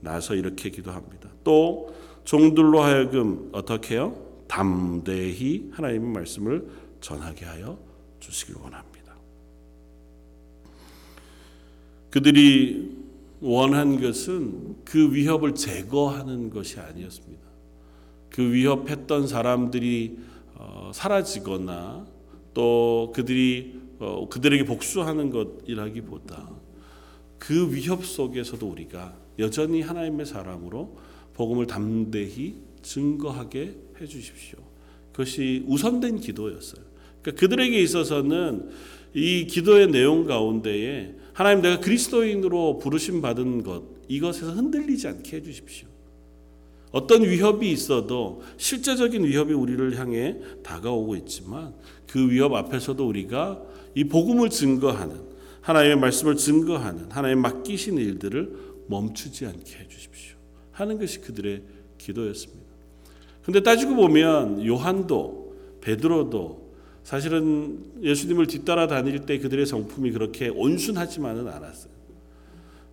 나서 0.00 0.34
이렇게 0.34 0.70
기도합니다. 0.70 1.30
또 1.44 1.94
종들로 2.24 2.82
하여금 2.82 3.48
어떻게 3.52 3.94
해요? 3.94 4.16
담대히 4.48 5.70
하나님의 5.72 6.10
말씀을 6.10 6.66
전하게 7.00 7.46
하여 7.46 7.78
주시길 8.18 8.56
원합니다. 8.56 9.14
그들이 12.10 13.01
원한 13.42 14.00
것은 14.00 14.76
그 14.84 15.12
위협을 15.12 15.56
제거하는 15.56 16.48
것이 16.48 16.78
아니었습니다. 16.78 17.42
그 18.30 18.52
위협했던 18.52 19.26
사람들이 19.26 20.16
어, 20.54 20.92
사라지거나 20.94 22.06
또 22.54 23.12
그들이 23.14 23.80
어, 23.98 24.28
그들에게 24.28 24.64
복수하는 24.64 25.30
것이라기보다 25.30 26.50
그 27.38 27.74
위협 27.74 28.04
속에서도 28.04 28.64
우리가 28.64 29.16
여전히 29.40 29.80
하나님의 29.80 30.24
사람으로 30.24 30.96
복음을 31.34 31.66
담대히 31.66 32.54
증거하게 32.82 33.74
해 34.00 34.06
주십시오. 34.06 34.60
그것이 35.10 35.64
우선된 35.66 36.20
기도였어요. 36.20 36.84
그러니까 37.20 37.40
그들에게 37.40 37.80
있어서는 37.80 38.70
이 39.14 39.46
기도의 39.46 39.88
내용 39.88 40.26
가운데에 40.26 41.16
하나님 41.32 41.62
내가 41.62 41.80
그리스도인으로 41.80 42.78
부르심 42.78 43.22
받은 43.22 43.62
것 43.62 43.82
이것에서 44.08 44.52
흔들리지 44.52 45.08
않게 45.08 45.36
해 45.38 45.42
주십시오. 45.42 45.88
어떤 46.90 47.22
위협이 47.22 47.70
있어도 47.70 48.42
실제적인 48.58 49.24
위협이 49.24 49.54
우리를 49.54 49.98
향해 49.98 50.36
다가오고 50.62 51.16
있지만 51.16 51.74
그 52.06 52.30
위협 52.30 52.52
앞에서도 52.52 53.06
우리가 53.06 53.62
이 53.94 54.04
복음을 54.04 54.50
증거하는 54.50 55.32
하나님의 55.62 55.96
말씀을 55.98 56.36
증거하는 56.36 57.10
하나님 57.10 57.40
맡기신 57.40 57.96
일들을 57.96 58.72
멈추지 58.88 59.46
않게 59.46 59.76
해 59.76 59.88
주십시오. 59.88 60.36
하는 60.72 60.98
것이 60.98 61.20
그들의 61.20 61.62
기도였습니다. 61.96 62.62
근데 63.42 63.62
따지고 63.62 63.94
보면 63.94 64.66
요한도 64.66 65.54
베드로도 65.80 66.61
사실은 67.02 67.84
예수님을 68.02 68.46
뒤따라 68.46 68.86
다닐 68.86 69.26
때 69.26 69.38
그들의 69.38 69.66
성품이 69.66 70.12
그렇게 70.12 70.48
온순하지만은 70.48 71.48
않았어요. 71.48 71.92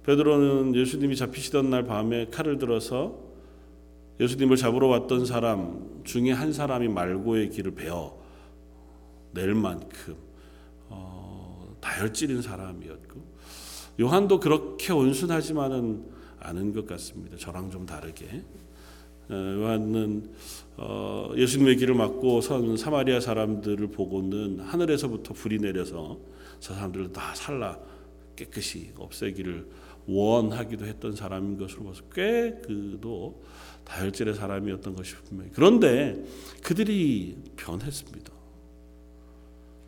베드로는 0.03 0.75
예수님이 0.75 1.15
잡히시던 1.15 1.69
날 1.69 1.83
밤에 1.85 2.27
칼을 2.27 2.57
들어서 2.57 3.19
예수님을 4.19 4.57
잡으러 4.57 4.87
왔던 4.87 5.25
사람 5.25 6.01
중에 6.03 6.31
한 6.31 6.51
사람이 6.51 6.87
말고의 6.87 7.49
길을 7.51 7.75
베어 7.75 8.17
낼 9.31 9.53
만큼 9.53 10.15
어, 10.89 11.75
다혈질인 11.79 12.41
사람이었고 12.41 13.21
요한도 14.01 14.39
그렇게 14.39 14.91
온순하지만은 14.91 16.03
않은 16.39 16.73
것 16.73 16.87
같습니다. 16.87 17.37
저랑 17.37 17.69
좀 17.69 17.85
다르게 17.85 18.43
어, 19.29 19.33
요한은 19.33 20.31
어, 20.81 21.33
예수님의 21.35 21.75
길을 21.75 21.93
막고 21.93 22.39
선 22.39 22.77
사마리아 22.77 23.19
사람들을 23.19 23.87
보고는 23.87 24.61
하늘에서부터 24.61 25.33
불이 25.33 25.59
내려서 25.59 26.17
저 26.61 26.73
사람들을 26.73 27.11
다 27.11 27.35
살라 27.35 27.77
깨끗이 28.37 28.91
없애기를 28.97 29.67
원하기도 30.07 30.85
했던 30.85 31.17
사람인 31.17 31.57
것으로 31.57 31.83
봐서 31.83 32.03
꽤 32.13 32.55
그도 32.63 33.43
다혈질의 33.83 34.35
사람이었던 34.35 34.95
것이 34.95 35.15
분명히 35.27 35.51
그런데 35.53 36.15
그들이 36.63 37.35
변했습니다. 37.57 38.31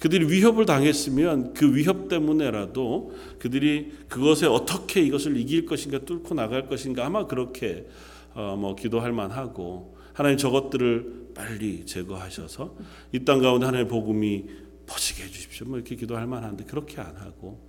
그들이 0.01 0.29
위협을 0.29 0.65
당했으면 0.65 1.53
그 1.53 1.73
위협 1.73 2.09
때문에라도 2.09 3.13
그들이 3.39 3.93
그것에 4.09 4.45
어떻게 4.45 5.01
이것을 5.01 5.37
이길 5.37 5.65
것인가 5.65 5.99
뚫고 5.99 6.35
나갈 6.35 6.67
것인가 6.67 7.05
아마 7.05 7.27
그렇게 7.27 7.87
어, 8.33 8.57
뭐 8.59 8.75
기도할 8.75 9.13
만하고 9.13 10.00
하나님 10.13 10.37
저것들을 10.37 11.31
빨리 11.33 11.85
제거하셔서 11.85 12.75
이 13.13 13.23
땅 13.25 13.39
가운데 13.39 13.65
하나님의 13.65 13.89
복음이 13.89 14.45
퍼지게 14.85 15.23
해주십시오. 15.23 15.67
뭐 15.67 15.77
이렇게 15.77 15.95
기도할 15.95 16.27
만한데 16.27 16.65
그렇게 16.65 16.99
안 16.99 17.15
하고 17.17 17.67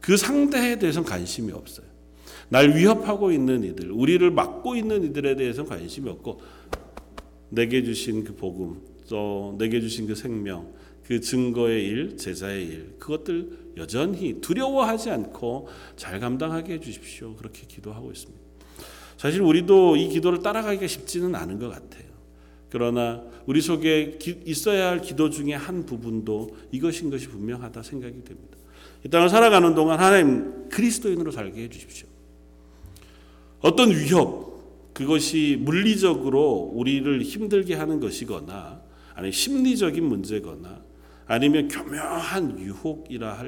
그 0.00 0.16
상대에 0.16 0.78
대해서는 0.78 1.08
관심이 1.08 1.52
없어요. 1.52 1.86
날 2.48 2.74
위협하고 2.76 3.30
있는 3.32 3.64
이들, 3.64 3.90
우리를 3.90 4.30
막고 4.30 4.74
있는 4.76 5.04
이들에 5.04 5.36
대해서는 5.36 5.68
관심이 5.68 6.08
없고 6.10 6.40
내게 7.50 7.82
주신 7.82 8.24
그 8.24 8.34
복음, 8.34 8.80
또 9.08 9.54
내게 9.58 9.80
주신 9.80 10.06
그 10.06 10.14
생명, 10.14 10.72
그 11.04 11.20
증거의 11.20 11.86
일, 11.86 12.16
제자의 12.16 12.66
일, 12.66 12.96
그것들 12.98 13.74
여전히 13.76 14.40
두려워하지 14.40 15.10
않고 15.10 15.68
잘 15.96 16.20
감당하게 16.20 16.74
해주십시오. 16.74 17.36
그렇게 17.36 17.66
기도하고 17.66 18.10
있습니다. 18.10 18.41
사실 19.22 19.40
우리도 19.40 19.94
이 19.94 20.08
기도를 20.08 20.42
따라가기가 20.42 20.88
쉽지는 20.88 21.36
않은 21.36 21.60
것 21.60 21.68
같아요. 21.68 22.02
그러나 22.70 23.22
우리 23.46 23.60
속에 23.60 24.18
있어야 24.44 24.88
할 24.88 25.00
기도 25.00 25.30
중에 25.30 25.54
한 25.54 25.86
부분도 25.86 26.56
이것인 26.72 27.08
것이 27.08 27.28
분명하다 27.28 27.84
생각이 27.84 28.24
됩니다. 28.24 28.58
이 29.06 29.08
땅을 29.08 29.28
살아가는 29.28 29.76
동안 29.76 30.00
하나님 30.00 30.68
그리스도인으로 30.70 31.30
살게 31.30 31.62
해주십시오. 31.62 32.08
어떤 33.60 33.90
위협, 33.92 34.92
그것이 34.92 35.56
물리적으로 35.60 36.72
우리를 36.74 37.22
힘들게 37.22 37.76
하는 37.76 38.00
것이거나 38.00 38.82
아니 39.14 39.30
심리적인 39.30 40.02
문제거나 40.02 40.82
아니면 41.32 41.66
교묘한 41.66 42.58
유혹이라 42.58 43.38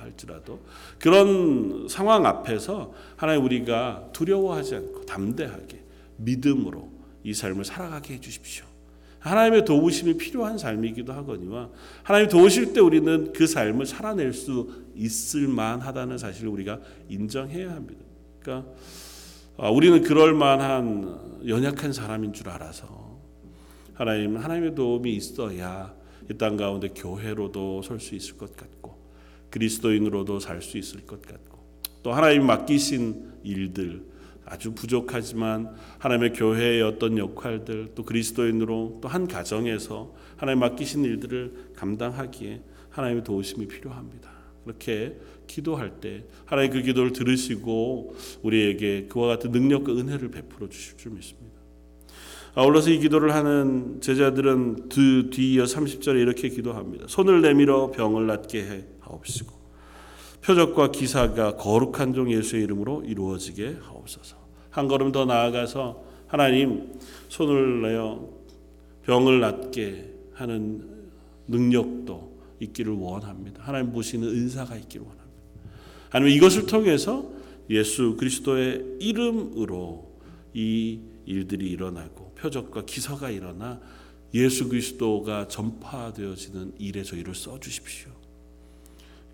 할지라도 0.00 0.60
그런 0.98 1.86
상황 1.86 2.24
앞에서 2.24 2.94
하나님 3.14 3.44
우리가 3.44 4.08
두려워하지 4.14 4.76
않고 4.76 5.04
담대하게 5.04 5.82
믿음으로 6.16 6.90
이 7.24 7.34
삶을 7.34 7.66
살아가게 7.66 8.14
해 8.14 8.20
주십시오. 8.20 8.64
하나님의 9.18 9.66
도우심이 9.66 10.16
필요한 10.16 10.56
삶이기도 10.56 11.12
하거니와 11.12 11.68
하나님 12.04 12.30
도우실 12.30 12.72
때 12.72 12.80
우리는 12.80 13.34
그 13.34 13.46
삶을 13.46 13.84
살아낼 13.84 14.32
수 14.32 14.86
있을 14.94 15.46
만하다는 15.46 16.16
사실을 16.16 16.48
우리가 16.48 16.80
인정해야 17.10 17.70
합니다. 17.70 18.02
그러니까 18.40 18.70
아, 19.58 19.68
우리는 19.68 20.00
그럴 20.00 20.32
만한 20.32 21.42
연약한 21.46 21.92
사람인 21.92 22.32
줄 22.32 22.48
알아서 22.48 23.20
하나님 23.92 24.38
하나님의 24.38 24.74
도움이 24.74 25.14
있어야 25.14 25.94
이 26.30 26.34
땅 26.38 26.56
가운데 26.56 26.88
교회로도 26.88 27.82
설 27.82 28.00
수 28.00 28.14
있을 28.14 28.36
것 28.36 28.56
같고 28.56 28.96
그리스도인으로도 29.50 30.40
살 30.40 30.60
수 30.62 30.78
있을 30.78 31.06
것 31.06 31.22
같고 31.22 31.58
또 32.02 32.12
하나님 32.12 32.46
맡기신 32.46 33.40
일들 33.44 34.02
아주 34.44 34.72
부족하지만 34.74 35.74
하나님의 35.98 36.32
교회의 36.34 36.82
어떤 36.82 37.18
역할들 37.18 37.92
또 37.94 38.04
그리스도인으로 38.04 38.98
또 39.02 39.08
한 39.08 39.26
가정에서 39.26 40.14
하나님 40.36 40.60
맡기신 40.60 41.04
일들을 41.04 41.72
감당하기에 41.74 42.62
하나님의 42.90 43.24
도우심이 43.24 43.66
필요합니다. 43.66 44.30
그렇게 44.64 45.16
기도할 45.46 46.00
때 46.00 46.24
하나님 46.44 46.72
그 46.72 46.82
기도를 46.82 47.12
들으시고 47.12 48.14
우리에게 48.42 49.06
그와 49.08 49.28
같은 49.28 49.52
능력과 49.52 49.92
은혜를 49.92 50.30
베풀어 50.30 50.68
주실 50.68 50.96
줄 50.96 51.12
믿습니다. 51.12 51.55
아울러서 52.56 52.88
이 52.88 52.98
기도를 53.00 53.34
하는 53.34 54.00
제자들은 54.00 54.88
그 54.88 55.28
뒤이어 55.30 55.64
30절에 55.64 56.18
이렇게 56.22 56.48
기도합니다. 56.48 57.04
손을 57.06 57.42
내밀어 57.42 57.90
병을 57.90 58.26
낫게 58.26 58.62
해 58.62 58.84
하옵시고 59.00 59.52
표적과 60.40 60.90
기사가 60.90 61.56
거룩한 61.56 62.14
종 62.14 62.32
예수의 62.32 62.64
이름으로 62.64 63.02
이루어지게 63.04 63.76
하옵소서. 63.82 64.38
한 64.70 64.88
걸음 64.88 65.12
더 65.12 65.26
나아가서 65.26 66.02
하나님 66.28 66.94
손을 67.28 67.82
내어 67.82 68.26
병을 69.02 69.40
낫게 69.40 70.14
하는 70.32 71.10
능력도 71.48 72.38
있기를 72.60 72.94
원합니다. 72.94 73.62
하나님 73.64 73.92
보시는 73.92 74.28
은사가 74.28 74.76
있기를 74.76 75.04
원합니다. 75.04 75.36
아니면 76.10 76.32
이것을 76.32 76.64
통해서 76.64 77.30
예수 77.68 78.16
그리스도의 78.16 78.96
이름으로 79.00 80.10
이 80.54 81.00
일들이 81.26 81.68
일어나고 81.68 82.25
표적과 82.36 82.84
기사가 82.84 83.30
일어나 83.30 83.80
예수 84.34 84.68
그리스도가 84.68 85.48
전파되어지는 85.48 86.74
일에 86.78 87.02
저희를 87.02 87.34
써 87.34 87.58
주십시오. 87.58 88.10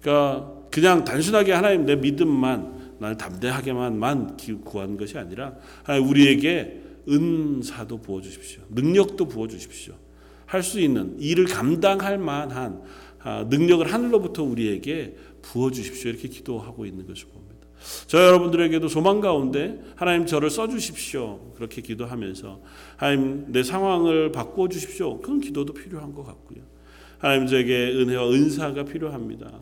그러니까 0.00 0.52
그냥 0.70 1.04
단순하게 1.04 1.52
하나님 1.52 1.86
내 1.86 1.96
믿음만 1.96 2.96
나를 2.98 3.16
담대하게만만 3.16 4.36
구한 4.64 4.96
것이 4.96 5.18
아니라 5.18 5.54
하나님 5.82 6.08
우리에게 6.08 6.80
은사도 7.08 8.00
부어 8.00 8.20
주십시오. 8.20 8.62
능력도 8.70 9.26
부어 9.26 9.48
주십시오. 9.48 9.94
할 10.46 10.62
수 10.62 10.80
있는 10.80 11.18
일을 11.18 11.46
감당할 11.46 12.18
만한 12.18 12.82
아, 13.20 13.46
능력을 13.48 13.90
하늘로부터 13.90 14.42
우리에게 14.42 15.16
부어 15.40 15.70
주십시오. 15.70 16.10
이렇게 16.10 16.28
기도하고 16.28 16.84
있는 16.84 17.06
봅니다. 17.28 17.41
저 18.06 18.18
여러분들에게도 18.26 18.88
소망 18.88 19.20
가운데 19.20 19.80
하나님 19.96 20.26
저를 20.26 20.50
써 20.50 20.68
주십시오. 20.68 21.52
그렇게 21.56 21.82
기도하면서 21.82 22.60
하나님 22.96 23.46
내 23.48 23.62
상황을 23.62 24.32
바꿔 24.32 24.68
주십시오. 24.68 25.20
그런 25.20 25.40
기도도 25.40 25.72
필요한 25.72 26.14
것 26.14 26.24
같고요. 26.24 26.60
하나님 27.18 27.46
저에게 27.46 27.92
은혜와 27.92 28.30
은사가 28.30 28.84
필요합니다. 28.84 29.60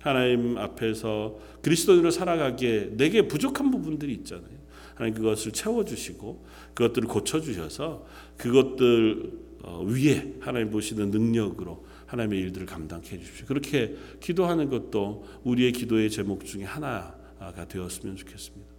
하나님 0.00 0.58
앞에서 0.58 1.38
그리스도인으로 1.62 2.10
살아가기에 2.10 2.96
내게 2.96 3.28
부족한 3.28 3.70
부분들이 3.70 4.12
있잖아요. 4.14 4.62
하나님 4.94 5.14
그것을 5.14 5.52
채워 5.52 5.84
주시고 5.84 6.44
그것들을 6.74 7.08
고쳐 7.08 7.40
주셔서 7.40 8.06
그것들 8.36 9.32
어, 9.62 9.84
위에 9.86 10.34
하나님 10.40 10.70
보시는 10.70 11.10
능력으로 11.10 11.84
하나님의 12.06 12.40
일들을 12.40 12.66
감당해 12.66 13.04
주십시오. 13.04 13.46
그렇게 13.46 13.94
기도하는 14.20 14.68
것도 14.68 15.24
우리의 15.44 15.72
기도의 15.72 16.10
제목 16.10 16.44
중에 16.44 16.64
하나 16.64 17.14
가 17.50 17.66
되었으면 17.66 18.16
좋겠습니다. 18.16 18.72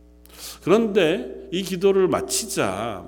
그런데 0.64 1.50
이 1.52 1.64
기도를 1.64 2.08
마치자 2.08 3.06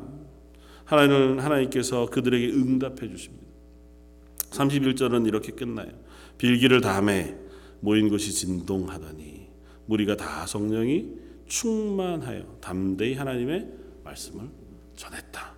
하나님 0.84 1.40
하나님께서 1.40 2.08
그들에게 2.08 2.48
응답해 2.50 3.10
주십니다. 3.10 3.46
31절은 4.52 5.28
이렇게 5.28 5.52
끝나요. 5.52 5.90
빌기를 6.38 6.82
다음에 6.82 7.38
모인 7.80 8.10
곳이 8.10 8.34
진동하더니 8.34 9.48
무리가 9.86 10.16
다 10.16 10.46
성령이 10.46 11.12
충만하여 11.48 12.58
담대히 12.62 13.14
하나님의 13.14 13.68
말씀을 14.04 14.50
전했다. 14.96 15.56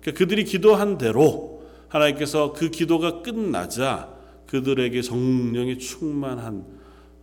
그러니까 0.00 0.18
그들이 0.18 0.44
기도한 0.44 0.98
대로 0.98 1.66
하나님께서 1.88 2.52
그 2.52 2.70
기도가 2.70 3.22
끝나자 3.22 4.14
그들에게 4.46 5.02
성령이 5.02 5.78
충만한 5.78 6.66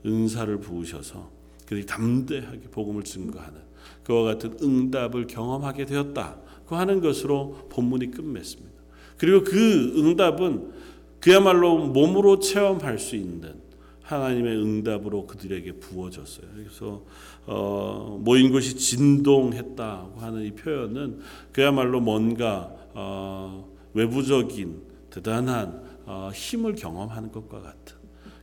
은사를 0.05 0.59
부으셔서 0.59 1.34
그들이 1.65 1.85
담대하게 1.85 2.69
복음을 2.71 3.03
증거하는 3.03 3.59
그와 4.03 4.23
같은 4.23 4.57
응답을 4.61 5.27
경험하게 5.27 5.85
되었다고 5.85 6.75
하는 6.75 7.01
것으로 7.01 7.67
본문이 7.69 8.11
끝맺습니다. 8.11 8.75
그리고 9.17 9.43
그 9.43 9.93
응답은 9.97 10.71
그야말로 11.19 11.87
몸으로 11.87 12.39
체험할 12.39 12.99
수 12.99 13.15
있는 13.15 13.65
하나님의 14.03 14.57
응답으로 14.57 15.25
그들에게 15.25 15.79
부어졌어요. 15.79 16.45
그래서 16.55 17.03
어, 17.47 18.19
모인 18.23 18.51
것이 18.51 18.75
진동했다고 18.75 20.19
하는 20.19 20.43
이 20.43 20.51
표현은 20.51 21.19
그야말로 21.51 21.99
뭔가 21.99 22.71
어, 22.93 23.67
외부적인 23.93 24.81
대단한 25.09 25.83
어, 26.05 26.29
힘을 26.33 26.75
경험하는 26.75 27.31
것과 27.31 27.61
같은 27.61 27.97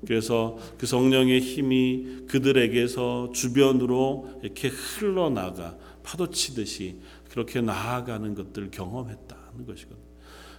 그래서 0.07 0.59
그 0.79 0.87
성령의 0.87 1.41
힘이 1.41 2.25
그들에게서 2.29 3.31
주변으로 3.33 4.41
이렇게 4.43 4.69
흘러나가 4.69 5.77
파도치듯이 6.03 6.97
그렇게 7.31 7.61
나아가는 7.61 8.35
것들을 8.35 8.71
경험했다는 8.71 9.67
것이거든요. 9.67 10.03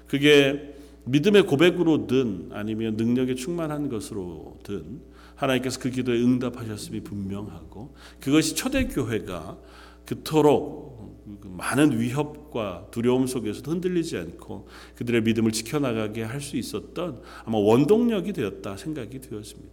그게 0.07 0.75
믿음의 1.05 1.47
고백으로든 1.47 2.49
아니면 2.53 2.95
능력에 2.95 3.35
충만한 3.35 3.89
것으로든 3.89 5.01
하나님께서 5.35 5.79
그 5.79 5.89
기도에 5.89 6.21
응답하셨음이 6.21 7.01
분명하고 7.01 7.93
그것이 8.19 8.55
초대교회가 8.55 9.57
그토록 10.05 10.92
그 10.92 10.92
많은 11.25 11.99
위협과 11.99 12.87
두려움 12.91 13.27
속에서도 13.27 13.69
흔들리지 13.71 14.17
않고 14.17 14.67
그들의 14.95 15.21
믿음을 15.21 15.51
지켜나가게 15.51 16.23
할 16.23 16.41
수 16.41 16.57
있었던 16.57 17.21
아마 17.45 17.57
원동력이 17.57 18.33
되었다 18.33 18.75
생각이 18.75 19.19
되었습니다. 19.21 19.71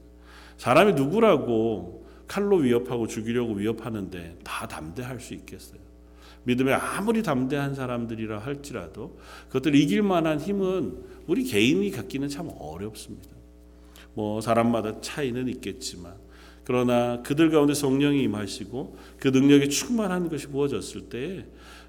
사람이 0.56 0.92
누구라고 0.92 2.06
칼로 2.28 2.58
위협하고 2.58 3.08
죽이려고 3.08 3.54
위협하는데 3.54 4.38
다 4.44 4.68
담대할 4.68 5.18
수 5.18 5.34
있겠어요. 5.34 5.80
믿음에 6.44 6.72
아무리 6.72 7.22
담대한 7.22 7.74
사람들이라 7.74 8.38
할지라도 8.38 9.18
그것들 9.48 9.74
이길 9.74 10.02
만한 10.02 10.38
힘은 10.38 11.02
우리 11.26 11.44
개인이 11.44 11.90
갖기는 11.90 12.28
참 12.28 12.48
어렵습니다. 12.58 13.28
뭐 14.14 14.40
사람마다 14.40 15.00
차이는 15.00 15.48
있겠지만 15.48 16.14
그러나 16.70 17.20
그들 17.22 17.50
가운데 17.50 17.74
성령이 17.74 18.22
임하시고 18.22 18.96
그 19.18 19.26
능력이 19.26 19.70
충만한 19.70 20.28
것이 20.28 20.46
부어졌을 20.46 21.08
때 21.08 21.44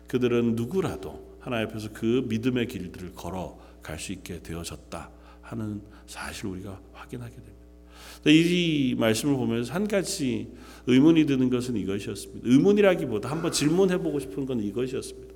그들은 0.08 0.56
누구라도 0.56 1.38
하나님 1.39 1.67
앞에서 1.67 1.89
그 1.94 2.26
믿음의 2.28 2.65
길들을 2.65 3.13
걸어 3.13 3.60
갈 3.84 4.00
수 4.00 4.12
있게 4.12 4.41
되어졌다 4.41 5.12
하는 5.44 5.84
사실을 6.08 6.50
우리가 6.54 6.82
확인하게 6.94 7.30
됩니다. 7.30 7.56
이 8.26 8.96
말씀을 8.98 9.36
보면서 9.36 9.72
한 9.72 9.88
가지 9.88 10.48
의문이 10.88 11.28
드는 11.28 11.52
것은 11.52 11.78
이것이었습니다. 11.78 12.50
의문이라기보다 12.50 13.30
한번 13.30 13.52
질문해 13.52 14.00
보고 14.00 14.20
싶은 14.20 14.48
건 14.48 14.63
이것이었습니다. 14.63 15.34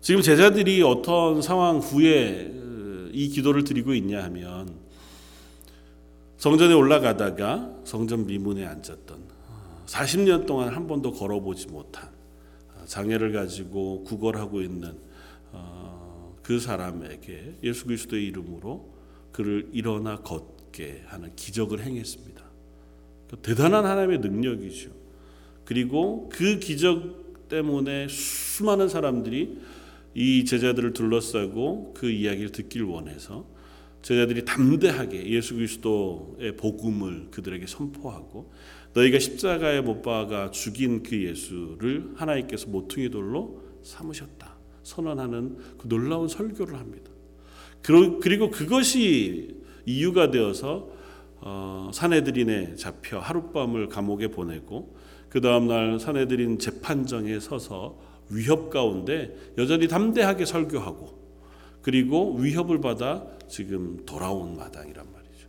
지금 0.00 0.22
제자들이 0.22 0.80
어떤 0.82 1.42
상황 1.42 1.78
후에 1.78 2.54
이 3.12 3.28
기도를 3.30 3.64
드리고 3.64 3.94
있냐 3.94 4.22
하면 4.22 4.87
성전에 6.38 6.72
올라가다가 6.72 7.80
성전 7.82 8.26
미문에 8.26 8.64
앉았던 8.64 9.38
40년 9.86 10.46
동안 10.46 10.68
한 10.68 10.86
번도 10.86 11.12
걸어보지 11.12 11.66
못한 11.66 12.08
장애를 12.86 13.32
가지고 13.32 14.04
구걸하고 14.04 14.62
있는 14.62 14.96
어, 15.50 16.36
그 16.42 16.60
사람에게 16.60 17.56
예수 17.64 17.86
그리스도의 17.86 18.24
이름으로 18.26 18.94
그를 19.32 19.68
일어나 19.72 20.16
걷게 20.20 21.02
하는 21.06 21.34
기적을 21.34 21.80
행했습니다. 21.80 22.44
대단한 23.42 23.84
하나님의 23.84 24.20
능력이죠. 24.20 24.90
그리고 25.64 26.28
그 26.32 26.60
기적 26.60 27.48
때문에 27.48 28.06
수많은 28.08 28.88
사람들이 28.88 29.58
이 30.14 30.44
제자들을 30.44 30.92
둘러싸고 30.92 31.94
그 31.94 32.08
이야기를 32.08 32.52
듣길 32.52 32.84
원해서 32.84 33.44
제자들이 34.02 34.44
담대하게 34.44 35.28
예수 35.30 35.54
그리스도의 35.54 36.56
복음을 36.56 37.28
그들에게 37.30 37.66
선포하고 37.66 38.52
너희가 38.94 39.18
십자가에 39.18 39.80
못 39.80 40.02
박아 40.02 40.50
죽인 40.50 41.02
그 41.02 41.22
예수를 41.22 42.12
하나님께서 42.14 42.68
모퉁이 42.68 43.10
돌로 43.10 43.62
삼으셨다 43.82 44.56
선언하는 44.82 45.58
그 45.78 45.88
놀라운 45.88 46.28
설교를 46.28 46.78
합니다. 46.78 47.10
그리고 47.82 48.50
그것이 48.50 49.56
이유가 49.86 50.30
되어서 50.30 50.90
어, 51.40 51.90
사내들인에 51.92 52.74
잡혀 52.74 53.18
하룻밤을 53.18 53.88
감옥에 53.88 54.28
보내고 54.28 54.96
그 55.28 55.40
다음 55.40 55.68
날 55.68 56.00
사내들인 56.00 56.58
재판정에 56.58 57.38
서서 57.38 57.98
위협 58.30 58.70
가운데 58.70 59.36
여전히 59.56 59.88
담대하게 59.88 60.44
설교하고 60.44 61.17
그리고 61.82 62.34
위협을 62.36 62.80
받아 62.80 63.24
지금 63.48 64.04
돌아온 64.04 64.56
마당이란 64.56 65.06
말이죠. 65.12 65.48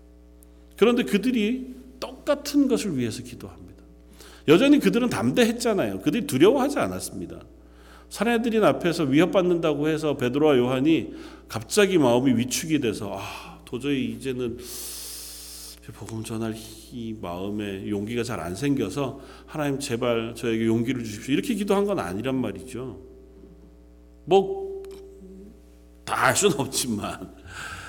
그런데 0.78 1.04
그들이 1.04 1.76
똑같은 2.00 2.68
것을 2.68 2.98
위해서 2.98 3.24
기도합니다. 3.24 3.84
여전히 4.48 4.80
그들은 4.80 5.10
담대했잖아요. 5.10 6.02
그들이 6.02 6.26
두려워하지 6.26 6.80
않았습니다. 6.80 7.42
사내들인 8.10 8.63
앞에서 8.63 9.04
위협받는다고 9.04 9.88
해서 9.89 10.18
베드로와 10.18 10.58
요한이 10.58 11.13
갑자기 11.48 11.98
마음이 11.98 12.34
위축이 12.38 12.80
돼서 12.80 13.18
아, 13.20 13.60
도저히 13.65 14.12
이제는 14.13 14.58
복음 15.94 16.24
전할 16.24 16.56
이 16.92 17.15
마음에 17.20 17.88
용기가 17.89 18.24
잘 18.24 18.39
안 18.39 18.56
생겨서 18.56 19.20
하나님 19.46 19.80
제발 19.80 20.34
저에게 20.36 20.65
용기를 20.65 21.04
주십시오. 21.04 21.34
이렇게 21.34 21.56
기도한 21.56 21.86
건 21.86 22.00
아니란 22.00 22.36
말이죠. 22.36 23.00
뭐 24.26 24.68
다 26.10 26.26
알 26.30 26.36
수는 26.36 26.60
없지만 26.60 27.32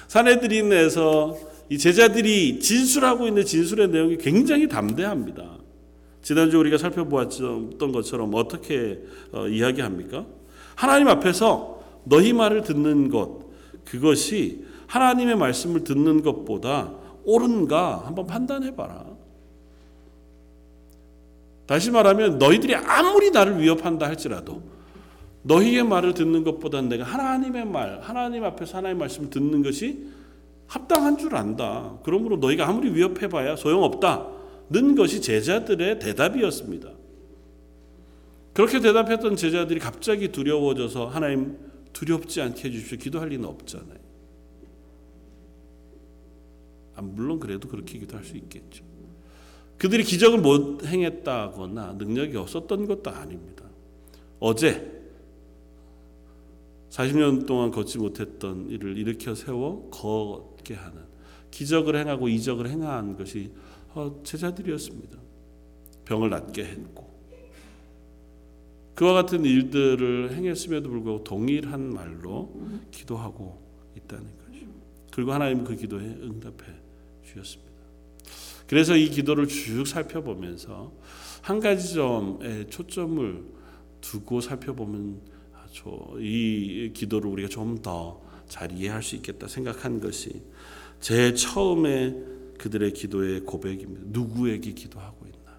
사내들인에서 0.08 1.36
이 1.70 1.78
제자들이 1.78 2.58
진술하고 2.60 3.26
있는 3.26 3.44
진술의 3.44 3.88
내용이 3.88 4.18
굉장히 4.18 4.68
담대합니다. 4.68 5.58
지난주 6.22 6.58
우리가 6.58 6.78
살펴보았던 6.78 7.92
것처럼 7.92 8.32
어떻게 8.34 9.00
어, 9.32 9.46
이야기합니까? 9.46 10.26
하나님 10.74 11.08
앞에서 11.08 11.80
너희 12.04 12.32
말을 12.32 12.62
듣는 12.62 13.08
것 13.08 13.40
그것이 13.84 14.64
하나님의 14.86 15.36
말씀을 15.36 15.84
듣는 15.84 16.22
것보다 16.22 16.92
옳은가 17.24 18.02
한번 18.04 18.26
판단해 18.26 18.74
봐라. 18.74 19.06
다시 21.66 21.90
말하면 21.92 22.38
너희들이 22.38 22.74
아무리 22.74 23.30
나를 23.30 23.60
위협한다 23.60 24.06
할지라도 24.06 24.62
너희의 25.42 25.84
말을 25.84 26.14
듣는 26.14 26.44
것보다는 26.44 26.88
내가 26.88 27.04
하나님의 27.04 27.66
말, 27.66 28.00
하나님 28.00 28.44
앞에서 28.44 28.78
하나님의 28.78 29.00
말씀을 29.00 29.30
듣는 29.30 29.62
것이 29.62 30.06
합당한 30.66 31.18
줄 31.18 31.34
안다. 31.34 31.98
그러므로 32.04 32.36
너희가 32.36 32.68
아무리 32.68 32.94
위협해봐야 32.94 33.56
소용없다 33.56 34.40
는 34.70 34.94
것이 34.94 35.20
제자들의 35.20 35.98
대답이었습니다. 35.98 36.90
그렇게 38.52 38.80
대답했던 38.80 39.34
제자들이 39.34 39.80
갑자기 39.80 40.28
두려워져서 40.28 41.06
하나님 41.06 41.58
두렵지 41.92 42.40
않게 42.40 42.68
해주십시오. 42.68 42.98
기도할 42.98 43.30
리는 43.30 43.44
없잖아요. 43.46 43.98
아, 46.94 47.02
물론 47.02 47.40
그래도 47.40 47.68
그렇게 47.68 47.98
기도할 47.98 48.24
수 48.24 48.36
있겠죠. 48.36 48.84
그들이 49.76 50.04
기적을 50.04 50.38
못 50.38 50.84
행했다거나 50.84 51.94
능력이 51.98 52.36
없었던 52.36 52.86
것도 52.86 53.10
아닙니다. 53.10 53.64
어제 54.38 54.99
40년 56.90 57.46
동안 57.46 57.70
걷지 57.70 57.98
못했던 57.98 58.68
일을 58.68 58.98
일으켜 58.98 59.34
세워 59.34 59.88
걷게 59.90 60.74
하는 60.74 61.02
기적을 61.50 61.96
행하고 61.96 62.28
이적을 62.28 62.68
행한 62.68 63.16
것이 63.16 63.52
어, 63.94 64.20
제자들이었습니다. 64.22 65.18
병을 66.04 66.30
낫게 66.30 66.64
했고 66.64 67.10
그와 68.94 69.14
같은 69.14 69.44
일들을 69.44 70.34
행했음에도 70.34 70.90
불구하고 70.90 71.24
동일한 71.24 71.92
말로 71.92 72.52
기도하고 72.90 73.60
있다는 73.96 74.24
거죠. 74.24 74.66
그리고 75.12 75.32
하나님은 75.32 75.64
그 75.64 75.76
기도에 75.76 76.02
응답해 76.02 76.74
주셨습니다. 77.24 77.70
그래서 78.66 78.96
이 78.96 79.08
기도를 79.08 79.48
쭉 79.48 79.86
살펴보면서 79.86 80.92
한 81.42 81.60
가지 81.60 81.94
점에 81.94 82.66
초점을 82.66 83.44
두고 84.00 84.40
살펴보면 84.40 85.20
이 86.18 86.90
기도를 86.94 87.30
우리가 87.30 87.48
좀 87.48 87.82
더 87.82 88.30
잘 88.50 88.72
이해할 88.72 89.02
수 89.02 89.14
있겠다 89.16 89.46
생각한 89.48 90.00
것이 90.00 90.42
제 91.00 91.32
처음에 91.32 92.14
그들의 92.58 92.92
기도의 92.92 93.40
고백입니다. 93.46 94.02
누구에게 94.06 94.72
기도하고 94.72 95.24
있나? 95.24 95.58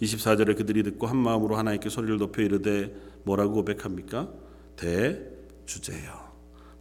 24절에 0.00 0.56
그들이 0.56 0.82
듣고 0.84 1.06
한 1.06 1.18
마음으로 1.18 1.56
하나님께 1.56 1.90
소리를 1.90 2.16
높여 2.16 2.40
이르되 2.42 2.94
뭐라고 3.24 3.52
고백합니까? 3.54 4.32
대주제여 4.76 6.30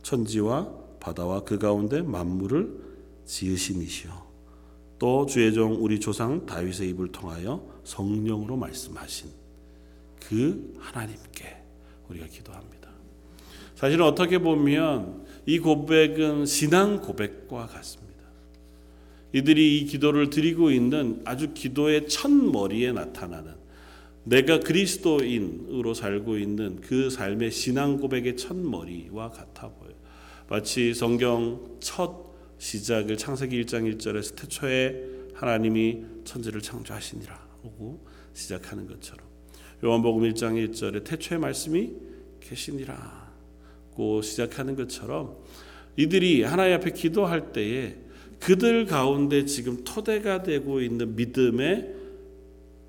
천지와 0.04 0.74
바다와 1.02 1.44
그 1.44 1.58
가운데 1.58 2.02
만물을 2.02 2.80
지으신 3.26 3.82
이시여 3.82 4.30
또 5.00 5.26
주의 5.26 5.52
종 5.54 5.84
우리 5.84 6.00
조상 6.00 6.46
다윗의 6.46 6.90
입을 6.92 7.12
통하여 7.12 7.68
성령으로 7.84 8.56
말씀하신 8.56 9.30
그 10.28 10.74
하나님께 10.80 11.58
우리가 12.10 12.28
기도합니다. 12.28 12.90
사실은 13.76 14.06
어떻게 14.06 14.40
보면 14.40 15.26
이 15.46 15.60
고백은 15.60 16.46
신앙 16.46 17.00
고백과 17.02 17.68
같습니다. 17.68 18.10
이들이 19.32 19.80
이 19.80 19.86
기도를 19.86 20.30
드리고 20.30 20.72
있는 20.72 21.22
아주 21.24 21.54
기도의 21.54 22.08
첫 22.08 22.30
머리에 22.30 22.92
나타나는 22.92 23.54
내가 24.24 24.60
그리스도인으로 24.60 25.94
살고 25.94 26.38
있는 26.38 26.82
그 26.82 27.10
삶의 27.10 27.52
신앙 27.52 27.98
고백의 27.98 28.38
첫 28.38 28.58
머리와 28.58 29.30
같아 29.30 29.70
보여요. 29.70 29.96
마치 30.50 30.94
성경 30.94 31.78
첫 31.80 32.28
시작을 32.58 33.18
창세기 33.18 33.64
1장 33.64 33.92
1절에서 33.98 34.36
태초에 34.36 35.20
하나님이 35.36 36.04
천지를 36.26 36.62
창조하시니라고 36.62 38.06
시작하는 38.34 38.88
것처럼 38.88 39.29
요한복음 39.84 40.24
1장 40.32 40.72
1절에 40.72 41.06
태초의 41.06 41.40
말씀이 41.40 41.94
계시니라고 42.42 44.22
시작하는 44.22 44.76
것처럼 44.76 45.38
이들이 45.96 46.44
하나님 46.44 46.76
앞에 46.76 46.92
기도할 46.92 47.54
때에 47.54 47.96
그들 48.40 48.86
가운데 48.86 49.46
지금 49.46 49.84
토대가 49.84 50.44
되고 50.44 50.82
있는 50.82 51.16
믿음의 51.16 51.96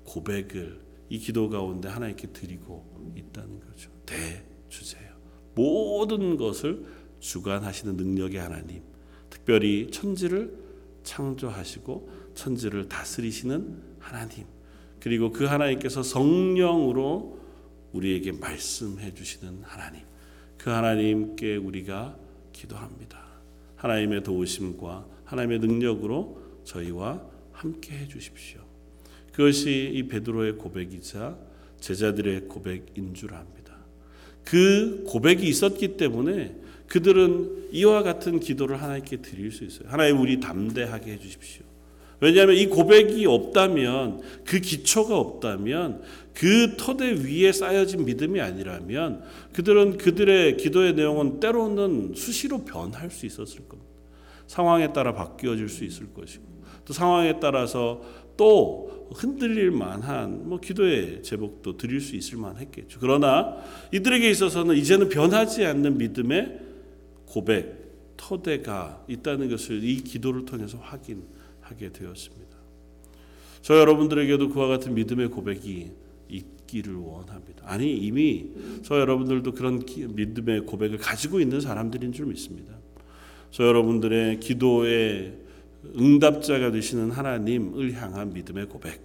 고백을 0.03 0.79
이 1.09 1.19
기도 1.19 1.49
가운데 1.49 1.87
하나님께 1.87 2.27
드리고 2.27 3.13
있다는 3.15 3.59
거죠. 3.59 3.89
대주제요. 4.05 5.11
모든 5.55 6.37
것을 6.37 6.85
주관하시는 7.19 7.95
능력의 7.97 8.39
하나님, 8.39 8.81
특별히 9.29 9.89
천지를 9.91 10.57
창조하시고 11.03 12.09
천지를 12.33 12.87
다스리시는 12.87 13.81
하나님. 13.99 14.45
그리고 15.01 15.31
그 15.31 15.45
하나님께서 15.45 16.03
성령으로 16.03 17.39
우리에게 17.91 18.31
말씀해 18.31 19.13
주시는 19.13 19.63
하나님. 19.63 20.01
그 20.57 20.69
하나님께 20.69 21.57
우리가 21.57 22.15
기도합니다. 22.53 23.19
하나님의 23.75 24.23
도우심과 24.23 25.05
하나님의 25.25 25.59
능력으로 25.59 26.39
저희와 26.63 27.21
함께 27.51 27.97
해 27.97 28.07
주십시오. 28.07 28.61
그것이 29.33 29.91
이 29.93 30.07
베드로의 30.07 30.57
고백이자 30.57 31.37
제자들의 31.79 32.41
고백인 32.41 33.13
줄 33.15 33.33
압니다. 33.33 33.75
그 34.43 35.03
고백이 35.07 35.47
있었기 35.47 35.97
때문에 35.97 36.55
그들은 36.87 37.69
이와 37.71 38.03
같은 38.03 38.39
기도를 38.39 38.81
하나님께 38.81 39.17
드릴 39.17 39.51
수 39.51 39.63
있어요. 39.63 39.87
하나님 39.89 40.19
우리 40.19 40.39
담대하게 40.39 41.13
해 41.13 41.19
주십시오. 41.19 41.70
왜냐하면 42.21 42.55
이 42.55 42.67
고백이 42.67 43.25
없다면 43.25 44.21
그 44.45 44.59
기초가 44.59 45.17
없다면 45.17 46.03
그 46.33 46.75
토대 46.77 47.11
위에 47.11 47.51
쌓여진 47.51 48.05
믿음이 48.05 48.39
아니라면 48.39 49.23
그들은 49.53 49.97
그들의 49.97 50.57
기도의 50.57 50.93
내용은 50.93 51.39
때로는 51.39 52.13
수시로 52.15 52.63
변할 52.63 53.09
수 53.09 53.25
있었을 53.25 53.67
겁니다. 53.67 53.91
상황에 54.45 54.93
따라 54.93 55.13
바뀌어질 55.13 55.67
수 55.67 55.83
있을 55.83 56.13
것이고 56.13 56.43
또 56.85 56.93
상황에 56.93 57.39
따라서 57.39 58.01
또 58.37 59.09
흔들릴 59.15 59.71
만한 59.71 60.47
뭐 60.47 60.59
기도의 60.59 61.23
제목도 61.23 61.77
드릴 61.77 62.01
수 62.01 62.15
있을 62.15 62.37
만했겠죠. 62.37 62.99
그러나 63.01 63.57
이들에게 63.91 64.29
있어서는 64.29 64.75
이제는 64.75 65.09
변하지 65.09 65.65
않는 65.65 65.97
믿음의 65.97 66.59
고백 67.25 67.81
토대가 68.15 69.03
있다는 69.07 69.49
것을 69.49 69.83
이 69.83 69.97
기도를 69.97 70.45
통해서 70.45 70.77
확인 70.79 71.23
하게 71.71 71.91
되었습니다. 71.91 72.57
저 73.61 73.79
여러분들에게도 73.79 74.49
그와 74.49 74.67
같은 74.67 74.93
믿음의 74.93 75.29
고백이 75.29 75.91
있기를 76.29 76.95
원합니다. 76.95 77.63
아니 77.65 77.97
이미 77.97 78.51
저 78.83 78.99
여러분들도 78.99 79.53
그런 79.53 79.83
믿음의 79.85 80.65
고백을 80.65 80.97
가지고 80.97 81.39
있는 81.39 81.61
사람들인 81.61 82.11
줄 82.13 82.27
믿습니다. 82.27 82.73
저 83.51 83.65
여러분들의 83.65 84.39
기도의 84.39 85.37
응답자가 85.97 86.71
되시는 86.71 87.11
하나님을 87.11 87.93
향한 87.93 88.33
믿음의 88.33 88.67
고백, 88.67 89.01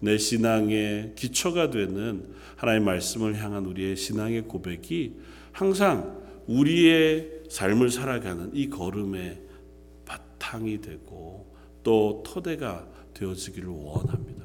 내 0.00 0.16
신앙의 0.16 1.12
기초가 1.16 1.70
되는 1.70 2.26
하나님의 2.56 2.86
말씀을 2.86 3.36
향한 3.42 3.66
우리의 3.66 3.96
신앙의 3.96 4.42
고백이 4.42 5.14
항상 5.52 6.22
우리의 6.46 7.44
삶을 7.48 7.90
살아가는 7.90 8.50
이 8.54 8.68
걸음의 8.70 9.40
바탕이 10.04 10.80
되고 10.80 11.53
또 11.84 12.24
토대가 12.26 12.88
되어지기를 13.14 13.68
원합니다. 13.68 14.44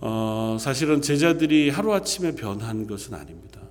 어, 0.00 0.58
사실은 0.60 1.00
제자들이 1.00 1.70
하루아침에 1.70 2.34
변한 2.34 2.86
것은 2.86 3.14
아닙니다. 3.14 3.62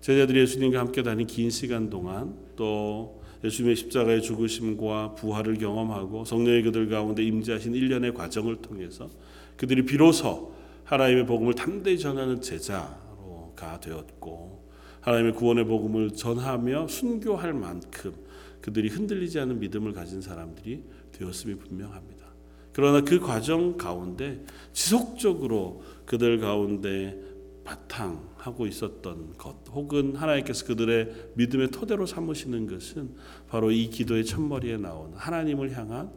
제자들이 0.00 0.40
예수님과 0.40 0.78
함께 0.78 1.02
다닌 1.02 1.26
긴 1.26 1.50
시간 1.50 1.90
동안 1.90 2.34
또 2.56 3.22
예수님의 3.44 3.76
십자가의 3.76 4.22
죽으심과 4.22 5.14
부활을 5.14 5.58
경험하고 5.58 6.24
성령의 6.24 6.62
그들 6.62 6.88
가운데 6.88 7.22
임재하신 7.22 7.74
일련의 7.74 8.14
과정을 8.14 8.56
통해서 8.62 9.10
그들이 9.56 9.84
비로소 9.84 10.54
하나님의 10.84 11.26
복음을 11.26 11.54
담대히 11.54 11.98
전하는 11.98 12.40
제자로가 12.40 13.80
되었고 13.80 14.59
하나님의 15.00 15.34
구원의 15.34 15.64
복음을 15.64 16.10
전하며 16.10 16.88
순교할 16.88 17.52
만큼 17.54 18.14
그들이 18.60 18.88
흔들리지 18.88 19.38
않는 19.40 19.60
믿음을 19.60 19.92
가진 19.92 20.20
사람들이 20.20 20.84
되었음이 21.12 21.56
분명합니다. 21.56 22.26
그러나 22.72 23.00
그 23.02 23.18
과정 23.18 23.76
가운데 23.76 24.44
지속적으로 24.72 25.82
그들 26.04 26.38
가운데 26.38 27.18
바탕하고 27.64 28.66
있었던 28.66 29.34
것 29.36 29.56
혹은 29.70 30.16
하나님께서 30.16 30.66
그들의 30.66 31.30
믿음의 31.34 31.70
토대로 31.70 32.06
삼으시는 32.06 32.66
것은 32.66 33.14
바로 33.48 33.70
이 33.70 33.88
기도의 33.90 34.24
첫머리에 34.24 34.76
나오는 34.76 35.16
하나님을 35.16 35.76
향한 35.76 36.10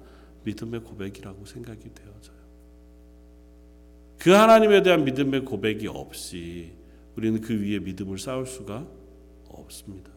믿음의 0.43 0.81
고백이라고 0.81 1.45
생각이 1.45 1.81
되어져요. 1.81 2.43
그 4.19 4.31
하나님에 4.31 4.83
대한 4.83 5.03
믿음의 5.03 5.45
고백이 5.45 5.87
없이 5.87 6.71
우리는 7.15 7.41
그 7.41 7.53
위에 7.53 7.79
믿음을 7.79 8.17
쌓을 8.17 8.45
수가 8.45 8.85
없습니다. 9.49 10.11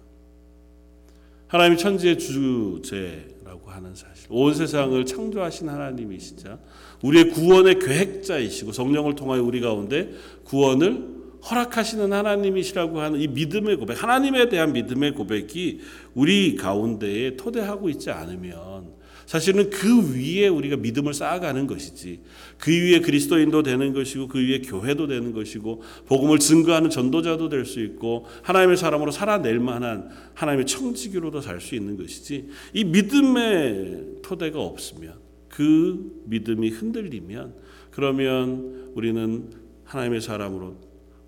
하나님이 1.49 1.79
천지의 1.79 2.19
주제라고 2.19 3.71
하는 3.71 3.95
사실, 3.95 4.27
온 4.31 4.53
세상을 4.53 5.05
창조하신 5.07 5.69
하나님이시자 5.69 6.59
우리의 7.03 7.31
구원의 7.31 7.79
계획자이시고 7.79 8.73
성령을 8.73 9.15
통하여 9.15 9.43
우리 9.43 9.61
가운데 9.61 10.13
구원을 10.45 11.17
허락하시는 11.49 12.13
하나님이시라고 12.13 13.01
하는 13.01 13.21
이 13.21 13.29
믿음의 13.29 13.77
고백, 13.77 14.03
하나님에 14.03 14.49
대한 14.49 14.73
믿음의 14.73 15.13
고백이 15.13 15.81
우리 16.15 16.57
가운데에 16.57 17.37
토대하고 17.37 17.89
있지 17.91 18.11
않으면 18.11 18.97
사실은 19.27 19.71
그 19.71 20.15
위에 20.15 20.47
우리가 20.49 20.77
믿음을 20.77 21.13
쌓아가는 21.13 21.67
것이지 21.67 22.21
그 22.59 22.71
위에 22.71 23.01
그리스도인도 23.01 23.63
되는 23.63 23.93
것이고 23.93 24.29
그 24.29 24.39
위에 24.39 24.61
교회도 24.61 25.09
되는 25.09 25.33
것이고 25.33 25.83
복음을 26.07 26.39
증거하는 26.39 26.91
전도자도 26.91 27.49
될 27.49 27.67
수 27.67 27.81
있고 27.81 28.27
하나님의 28.43 28.77
사람으로 28.77 29.11
살아낼 29.11 29.59
만한 29.59 30.09
하나님의 30.35 30.67
청지기로도 30.67 31.41
살 31.41 31.61
수 31.61 31.75
있는 31.75 31.97
것이지 31.97 32.49
이 32.73 32.85
믿음의 32.85 34.23
토대가 34.23 34.61
없으면 34.61 35.15
그 35.49 36.23
믿음이 36.27 36.69
흔들리면 36.69 37.55
그러면 37.91 38.93
우리는 38.95 39.51
하나님의 39.85 40.21
사람으로 40.21 40.77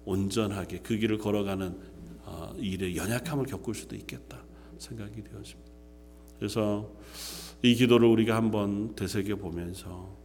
온전하게 0.04 0.80
그 0.82 0.96
길을 0.96 1.18
걸어가는 1.18 1.74
어, 2.24 2.54
일에 2.58 2.94
연약함을 2.94 3.46
겪을 3.46 3.74
수도 3.74 3.96
있겠다 3.96 4.44
생각이 4.78 5.24
되었습니다. 5.24 5.77
그래서 6.38 6.92
이 7.62 7.74
기도를 7.74 8.08
우리가 8.08 8.36
한번 8.36 8.94
되새겨 8.94 9.36
보면서 9.36 10.16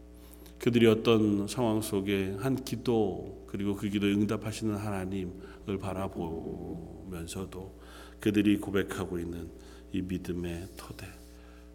그들이 0.59 0.87
어떤 0.87 1.47
상황 1.47 1.81
속에 1.81 2.37
한 2.39 2.55
기도 2.63 3.45
그리고 3.47 3.75
그 3.75 3.89
기도에 3.89 4.13
응답하시는 4.13 4.75
하나님을 4.75 5.77
바라보면서도 5.81 7.79
그들이 8.19 8.57
고백하고 8.57 9.19
있는 9.19 9.49
이 9.91 10.01
믿음의 10.01 10.69
토대 10.77 11.05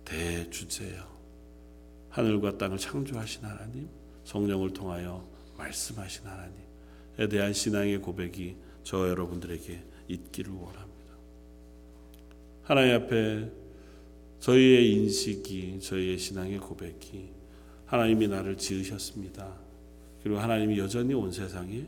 대주제요 0.04 1.04
하늘과 2.08 2.56
땅을 2.56 2.78
창조하신 2.78 3.44
하나님 3.44 3.88
성령을 4.24 4.72
통하여 4.72 5.28
말씀하신 5.56 6.26
하나님에 6.26 7.28
대한 7.28 7.52
신앙의 7.52 7.98
고백이 7.98 8.56
저 8.82 9.08
여러분들에게 9.08 9.84
있기를 10.08 10.52
원합니다. 10.52 11.12
하나님 12.62 12.94
앞에 12.94 13.50
저희의 14.40 14.92
인식이 14.92 15.80
저희의 15.80 16.18
신앙의 16.18 16.58
고백이 16.58 17.30
하나님이 17.86 18.28
나를 18.28 18.56
지으셨습니다. 18.56 19.56
그리고 20.22 20.38
하나님이 20.38 20.78
여전히 20.78 21.14
온 21.14 21.32
세상의 21.32 21.86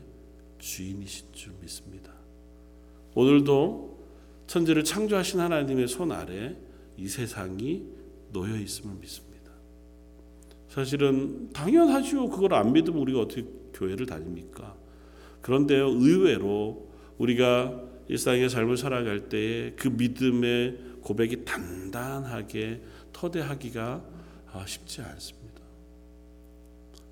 주인이신 0.59 1.27
줄 1.33 1.53
믿습니다. 1.61 2.11
오늘도 3.13 3.99
천지를 4.47 4.83
창조하신 4.83 5.39
하나님의 5.39 5.87
손 5.87 6.11
아래 6.11 6.55
이 6.97 7.07
세상이 7.07 7.83
놓여 8.31 8.57
있음을 8.57 8.95
믿습니다. 8.99 9.51
사실은 10.67 11.51
당연하죠. 11.51 12.29
그걸 12.29 12.53
안 12.53 12.73
믿으면 12.73 12.99
우리가 13.01 13.21
어떻게 13.21 13.45
교회를 13.73 14.05
다닙니까? 14.05 14.75
그런데요, 15.41 15.89
의외로 15.89 16.89
우리가 17.17 17.83
일상의 18.07 18.49
삶을 18.49 18.77
살아갈 18.77 19.29
때에 19.29 19.71
그 19.71 19.87
믿음의 19.87 20.90
고백이 21.01 21.45
단단하게 21.45 22.81
터대하기가 23.13 24.03
아, 24.53 24.65
쉽지 24.65 25.01
않습니다. 25.01 25.61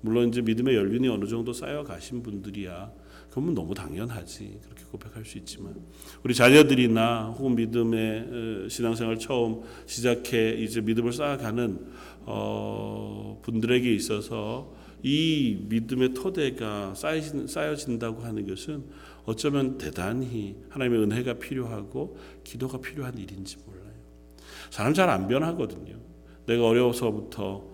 물론 0.02 0.28
이제 0.28 0.40
믿음의 0.40 0.74
연륜이 0.76 1.08
어느 1.08 1.26
정도 1.26 1.52
쌓여 1.52 1.84
가신 1.84 2.22
분들이야 2.22 2.92
그러면 3.30 3.54
너무 3.54 3.74
당연하지 3.74 4.58
그렇게 4.62 4.84
고백할 4.90 5.24
수 5.24 5.38
있지만 5.38 5.74
우리 6.24 6.34
자녀들이나 6.34 7.34
혹은 7.38 7.54
믿음의 7.54 8.68
신앙생활 8.68 9.18
처음 9.18 9.62
시작해 9.86 10.54
이제 10.54 10.80
믿음을 10.80 11.12
쌓아가는 11.12 11.86
어, 12.22 13.40
분들에게 13.42 13.94
있어서 13.94 14.74
이 15.02 15.58
믿음의 15.68 16.14
토대가 16.14 16.94
쌓여진, 16.94 17.46
쌓여진다고 17.46 18.22
하는 18.22 18.46
것은 18.46 18.84
어쩌면 19.24 19.78
대단히 19.78 20.56
하나님의 20.68 21.02
은혜가 21.02 21.34
필요하고 21.34 22.18
기도가 22.44 22.80
필요한 22.80 23.16
일인지 23.16 23.56
몰라요. 23.58 23.69
사람 24.70 24.94
잘 24.94 25.08
안 25.08 25.28
변하거든요. 25.28 25.96
내가 26.46 26.66
어려서부터 26.66 27.64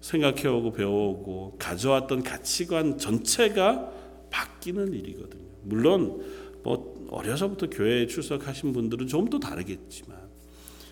생각해오고 0.00 0.72
배워오고 0.72 1.56
가져왔던 1.58 2.22
가치관 2.22 2.98
전체가 2.98 3.90
바뀌는 4.30 4.92
일이거든요. 4.94 5.42
물론 5.62 6.22
뭐 6.62 7.08
어려서부터 7.10 7.68
교회에 7.70 8.06
출석하신 8.06 8.72
분들은 8.72 9.06
좀 9.06 9.28
더 9.30 9.38
다르겠지만 9.38 10.16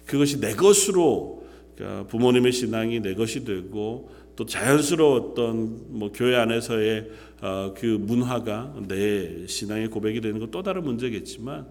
그것이 0.06 0.40
내 0.40 0.54
것으로 0.54 1.44
그러니까 1.76 2.06
부모님의 2.08 2.52
신앙이 2.52 3.00
내 3.00 3.14
것이 3.14 3.44
되고 3.44 4.10
또 4.36 4.46
자연스러웠던 4.46 5.98
뭐 5.98 6.10
교회 6.12 6.36
안에서의 6.36 7.10
어, 7.42 7.74
그 7.76 7.86
문화가 7.86 8.74
내 8.88 9.46
신앙의 9.46 9.88
고백이 9.88 10.20
되는 10.20 10.38
건 10.38 10.50
또 10.50 10.62
다른 10.62 10.84
문제겠지만 10.84 11.66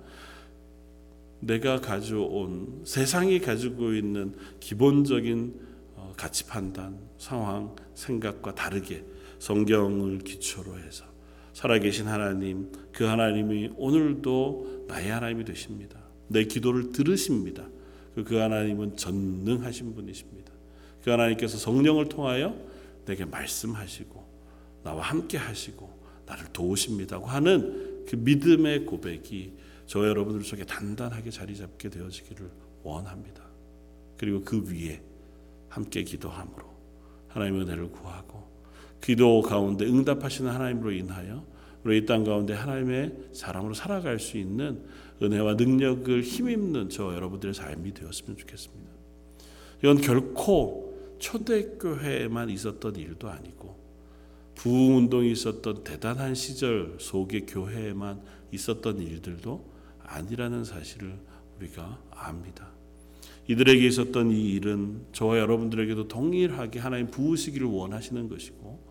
내가 1.40 1.80
가져온 1.80 2.82
세상이 2.86 3.40
가지고 3.40 3.94
있는 3.94 4.36
기본적인 4.60 5.70
어, 5.96 6.14
가치 6.18 6.46
판단, 6.46 6.98
상황, 7.18 7.76
생각과 7.94 8.56
다르게 8.56 9.04
성경을 9.40 10.20
기초로 10.20 10.80
해서 10.80 11.06
살아계신 11.54 12.08
하나님, 12.08 12.72
그 12.92 13.04
하나님이 13.06 13.72
오늘도 13.78 14.86
나의 14.88 15.10
하나님이 15.10 15.46
되십니다. 15.46 16.00
내 16.28 16.44
기도를 16.46 16.92
들으십니다. 16.92 17.68
그- 18.16 18.24
그 18.24 18.36
하나님은 18.36 18.98
전능하신 18.98 19.96
분이십니다. 19.96 20.52
그 21.04 21.10
하나님께서 21.12 21.58
성령을 21.58 22.10
통하여 22.10 22.56
내게 23.06 23.26
말씀하시고 23.26 24.24
나와 24.84 25.02
함께 25.04 25.38
하시고 25.38 25.90
나를 26.26 26.46
도우십니다고 26.54 27.26
하는 27.26 28.06
그 28.08 28.16
믿음의 28.16 28.86
고백이 28.86 29.54
저 29.90 30.08
여러분들 30.08 30.46
속에 30.46 30.66
단단하게 30.66 31.32
자리 31.32 31.56
잡게 31.56 31.90
되어지기를 31.90 32.48
원합니다. 32.84 33.42
그리고 34.18 34.44
그 34.44 34.64
위에 34.72 35.02
함께 35.68 36.04
기도함으로 36.04 36.64
하나님의 37.30 37.62
은혜를 37.64 37.92
구하고 37.92 38.48
기도 39.02 39.42
가운데 39.42 39.86
응답하시는 39.86 40.52
하나님으로 40.52 40.92
인하여 40.92 41.44
우리 41.84 41.98
이 41.98 42.06
땅 42.06 42.24
가운데 42.24 42.54
하나님의 42.54 43.30
사람으로 43.34 43.74
살아갈 43.74 44.20
수 44.20 44.38
있는 44.38 44.86
은혜와 45.24 45.56
능력을 45.56 46.22
힘입는 46.22 46.90
저 46.90 47.16
여러분들의 47.16 47.56
삶이 47.56 47.96
되었으면 47.96 48.38
좋겠습니다. 48.38 48.92
이건 49.80 50.02
결코 50.02 51.18
초대교회에만 51.18 52.52
있었던 52.52 52.96
일도 52.96 53.28
아니고 53.28 53.76
부흥 54.54 54.98
운동이 54.98 55.32
있었던 55.32 55.84
대단한 55.84 56.36
시절 56.36 56.98
속의 57.00 57.48
교회에만 57.48 58.22
있었던 58.52 59.02
일들도 59.02 59.79
아니라는 60.10 60.64
사실을 60.64 61.14
우리가 61.58 62.00
압니다. 62.12 62.72
이들에게 63.48 63.86
있었던 63.88 64.32
이 64.32 64.52
일은 64.52 65.06
저와 65.12 65.40
여러분들에게도 65.40 66.08
동일하게 66.08 66.80
하나님 66.80 67.08
부으시기를 67.08 67.68
원하시는 67.68 68.30
것이고 68.30 68.88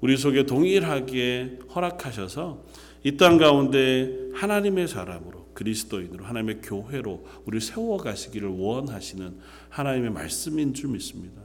우리 0.00 0.16
속에 0.16 0.46
동일하게 0.46 1.58
허락하셔서 1.74 2.64
이 3.04 3.16
땅 3.16 3.38
가운데 3.38 4.30
하나님의 4.34 4.88
사람으로 4.88 5.48
그리스도인으로 5.54 6.24
하나님의 6.24 6.60
교회로 6.62 7.26
우리 7.46 7.60
세워 7.60 7.96
가시기를 7.96 8.48
원하시는 8.48 9.38
하나님의 9.68 10.10
말씀인 10.10 10.74
줄 10.74 10.90
믿습니다. 10.90 11.40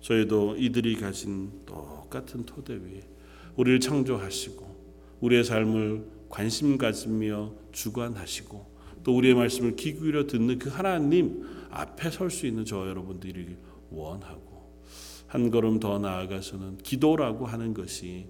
저희도 0.00 0.56
이들이 0.58 0.96
가진 0.96 1.50
똑같은 1.64 2.44
토대 2.44 2.74
위에 2.74 3.00
우리를 3.56 3.80
창조하시고 3.80 4.74
우리의 5.20 5.44
삶을 5.44 6.04
관심 6.28 6.78
가지며 6.78 7.52
주관하시고 7.72 8.74
또 9.04 9.16
우리의 9.16 9.34
말씀을 9.34 9.76
귀 9.76 9.94
기울여 9.94 10.26
듣는 10.26 10.58
그 10.58 10.68
하나님 10.70 11.46
앞에 11.70 12.10
설 12.10 12.30
수 12.30 12.46
있는 12.46 12.64
저 12.64 12.88
여러분들이 12.88 13.56
원하고 13.90 14.72
한 15.26 15.50
걸음 15.50 15.80
더 15.80 15.98
나아가서는 15.98 16.78
기도라고 16.78 17.46
하는 17.46 17.74
것이 17.74 18.28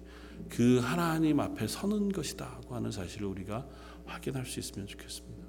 그 0.49 0.79
하나님 0.79 1.39
앞에 1.39 1.67
서는 1.67 2.11
것이다 2.11 2.61
고 2.67 2.75
하는 2.75 2.91
사실을 2.91 3.27
우리가 3.27 3.65
확인할 4.05 4.45
수 4.45 4.59
있으면 4.59 4.87
좋겠습니다. 4.87 5.45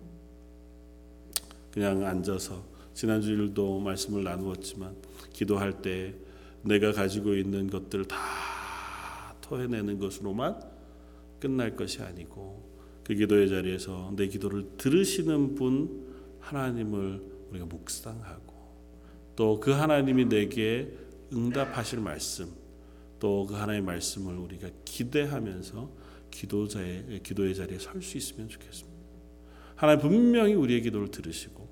그냥 1.73 2.05
앉아서 2.05 2.65
지난주 2.95 3.33
일도 3.33 3.81
말씀을 3.81 4.25
나누었지만 4.25 4.97
기도할 5.33 5.83
때 5.83 6.15
내가 6.63 6.93
가지고 6.93 7.35
있는 7.35 7.69
것들 7.69 8.07
다 8.07 8.17
토해내는 9.43 9.99
것으로만 9.99 10.76
끝날 11.41 11.77
것이 11.77 12.03
아니고 12.03 12.65
그 13.05 13.15
기도의 13.15 13.49
자리에서 13.49 14.13
내 14.17 14.27
기도를 14.29 14.77
들으시는 14.77 15.55
분 15.55 16.07
하나님을 16.41 17.23
우리가 17.51 17.67
묵상하고 17.67 18.55
또 19.37 19.61
그 19.61 19.71
하나님이 19.71 20.27
내게 20.27 20.93
응답하실 21.33 22.01
말씀 22.01 22.49
또 23.21 23.47
그 23.47 23.55
하나님의 23.55 23.83
말씀을 23.83 24.37
우리가 24.37 24.69
기대하면서 24.85 25.91
기도자의 26.31 27.21
기도의 27.23 27.55
자리에 27.55 27.79
설 27.79 28.03
수 28.03 28.19
있으면 28.19 28.49
좋겠습니다. 28.49 28.97
하나님 29.75 30.01
분명히 30.03 30.55
우리의 30.55 30.83
기도를 30.83 31.11
들으시고 31.11 31.67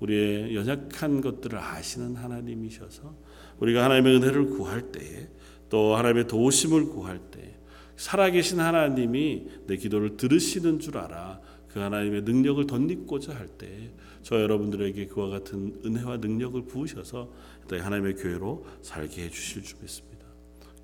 우리의 0.00 0.54
연약한 0.54 1.20
것들을 1.20 1.58
아시는 1.58 2.16
하나님이셔서 2.16 3.14
우리가 3.60 3.84
하나님의 3.84 4.16
은혜를 4.16 4.46
구할 4.50 4.90
때에 4.92 5.28
또 5.68 5.94
하나님의 5.96 6.26
도우심을 6.26 6.86
구할 6.86 7.18
때 7.30 7.56
살아계신 8.00 8.60
하나님이 8.60 9.46
내 9.66 9.76
기도를 9.76 10.16
들으시는 10.16 10.78
줄 10.80 10.96
알아 10.96 11.40
그 11.68 11.78
하나님의 11.80 12.22
능력을 12.22 12.66
덧입고자 12.66 13.34
할 13.34 13.48
때 13.58 13.90
저 14.22 14.40
여러분들에게 14.40 15.06
그와 15.06 15.28
같은 15.28 15.80
은혜와 15.84 16.18
능력을 16.18 16.62
부으셔서 16.66 17.30
하나님의 17.70 18.16
교회로 18.16 18.66
살게 18.82 19.24
해주실 19.24 19.62
줄 19.62 19.78
믿습니다. 19.80 20.26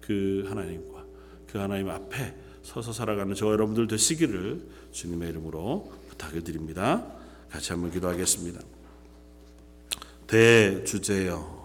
그 0.01 0.45
하나님과 0.49 1.05
그 1.49 1.59
하나님 1.59 1.91
앞에 1.91 2.35
서서 2.63 2.93
살아가는 2.93 3.35
저 3.35 3.47
여러분들 3.47 3.89
되시기를 3.89 4.63
주님의 4.93 5.31
이름으로 5.31 5.93
부탁을 6.11 6.45
드립니다. 6.45 7.05
같이 7.51 7.73
한번 7.73 7.91
기도하겠습니다. 7.91 8.61
대주제여 10.27 11.56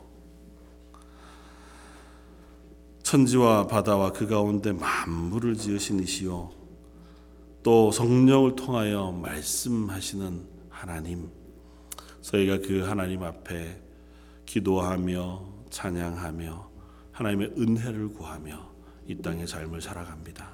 천지와 3.11 3.67
바다와 3.67 4.13
그 4.13 4.25
가운데 4.25 4.71
만물을 4.71 5.57
지으신 5.57 5.99
이시요 5.99 6.49
또 7.61 7.91
성령을 7.91 8.55
통하여 8.55 9.11
말씀하시는 9.11 10.47
하나님 10.69 11.29
저희가 12.21 12.59
그 12.59 12.83
하나님 12.87 13.21
앞에 13.23 13.81
기도하며 14.45 15.45
찬양하며 15.69 16.71
하나님의 17.11 17.53
은혜를 17.57 18.13
구하며 18.13 18.71
이 19.07 19.17
땅의 19.17 19.45
삶을 19.45 19.81
살아갑니다. 19.81 20.49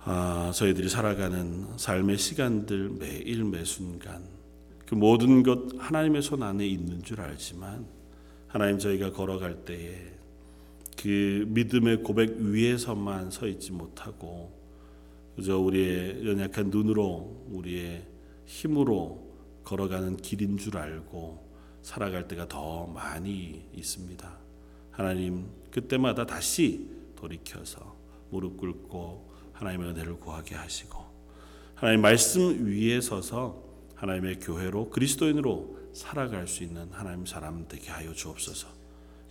아, 0.00 0.52
저희들이 0.54 0.90
살아가는 0.90 1.66
삶의 1.78 2.18
시간들 2.18 2.90
매일 2.90 3.44
매 3.44 3.64
순간 3.64 4.22
그 4.84 4.96
모든 4.96 5.42
것 5.42 5.70
하나님의 5.78 6.20
손 6.20 6.42
안에 6.42 6.66
있는 6.66 7.02
줄 7.02 7.22
알지만 7.22 7.86
하나님 8.48 8.78
저희가 8.78 9.12
걸어갈 9.12 9.64
때에 9.64 10.20
그 11.02 11.44
믿음의 11.48 12.04
고백 12.04 12.36
위에서만 12.38 13.32
서 13.32 13.48
있지 13.48 13.72
못하고 13.72 14.56
그저 15.34 15.58
우리의 15.58 16.24
연약한 16.24 16.70
눈으로 16.70 17.44
우리의 17.50 18.06
힘으로 18.46 19.32
걸어가는 19.64 20.18
길인 20.18 20.58
줄 20.58 20.78
알고 20.78 21.50
살아갈 21.82 22.28
때가 22.28 22.46
더 22.46 22.86
많이 22.86 23.68
있습니다. 23.74 24.38
하나님 24.92 25.46
그때마다 25.72 26.24
다시 26.24 26.88
돌이켜서 27.16 27.96
무릎 28.30 28.56
꿇고 28.58 29.28
하나님의 29.54 29.90
은혜를 29.90 30.20
구하게 30.20 30.54
하시고 30.54 31.00
하나님 31.74 32.02
말씀 32.02 32.64
위에 32.64 33.00
서서 33.00 33.60
하나님의 33.96 34.38
교회로 34.38 34.90
그리스도인으로 34.90 35.78
살아갈 35.94 36.46
수 36.46 36.62
있는 36.62 36.90
하나님 36.92 37.26
사람 37.26 37.66
되게 37.66 37.90
하여 37.90 38.12
주옵소서. 38.12 38.68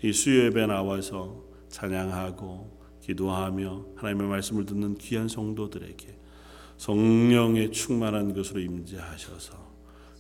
이 0.03 0.11
수요 0.11 0.45
예배 0.45 0.65
나와서 0.65 1.50
찬양하고 1.71 2.81
기도하며 3.01 3.85
하나님의 3.95 4.27
말씀을 4.27 4.65
듣는 4.65 4.95
귀한 4.95 5.27
성도들에게 5.27 6.17
성령의 6.77 7.71
충만한 7.71 8.33
것으로 8.33 8.59
임재하셔서 8.59 9.71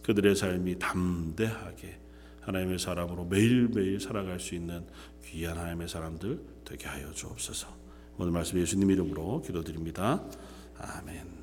그들의 0.03 0.35
삶이 0.35 0.79
담대하게 0.79 1.99
하나님의 2.41 2.79
사람으로 2.79 3.25
매일매일 3.25 3.99
살아갈 3.99 4.39
수 4.39 4.55
있는 4.55 4.85
귀한 5.25 5.57
하나님의 5.57 5.87
사람들 5.87 6.39
되게 6.65 6.87
하여 6.87 7.11
주옵소서. 7.11 7.67
오늘 8.17 8.31
말씀 8.31 8.59
예수님 8.59 8.89
이름으로 8.91 9.41
기도드립니다. 9.41 10.23
아멘. 10.77 11.40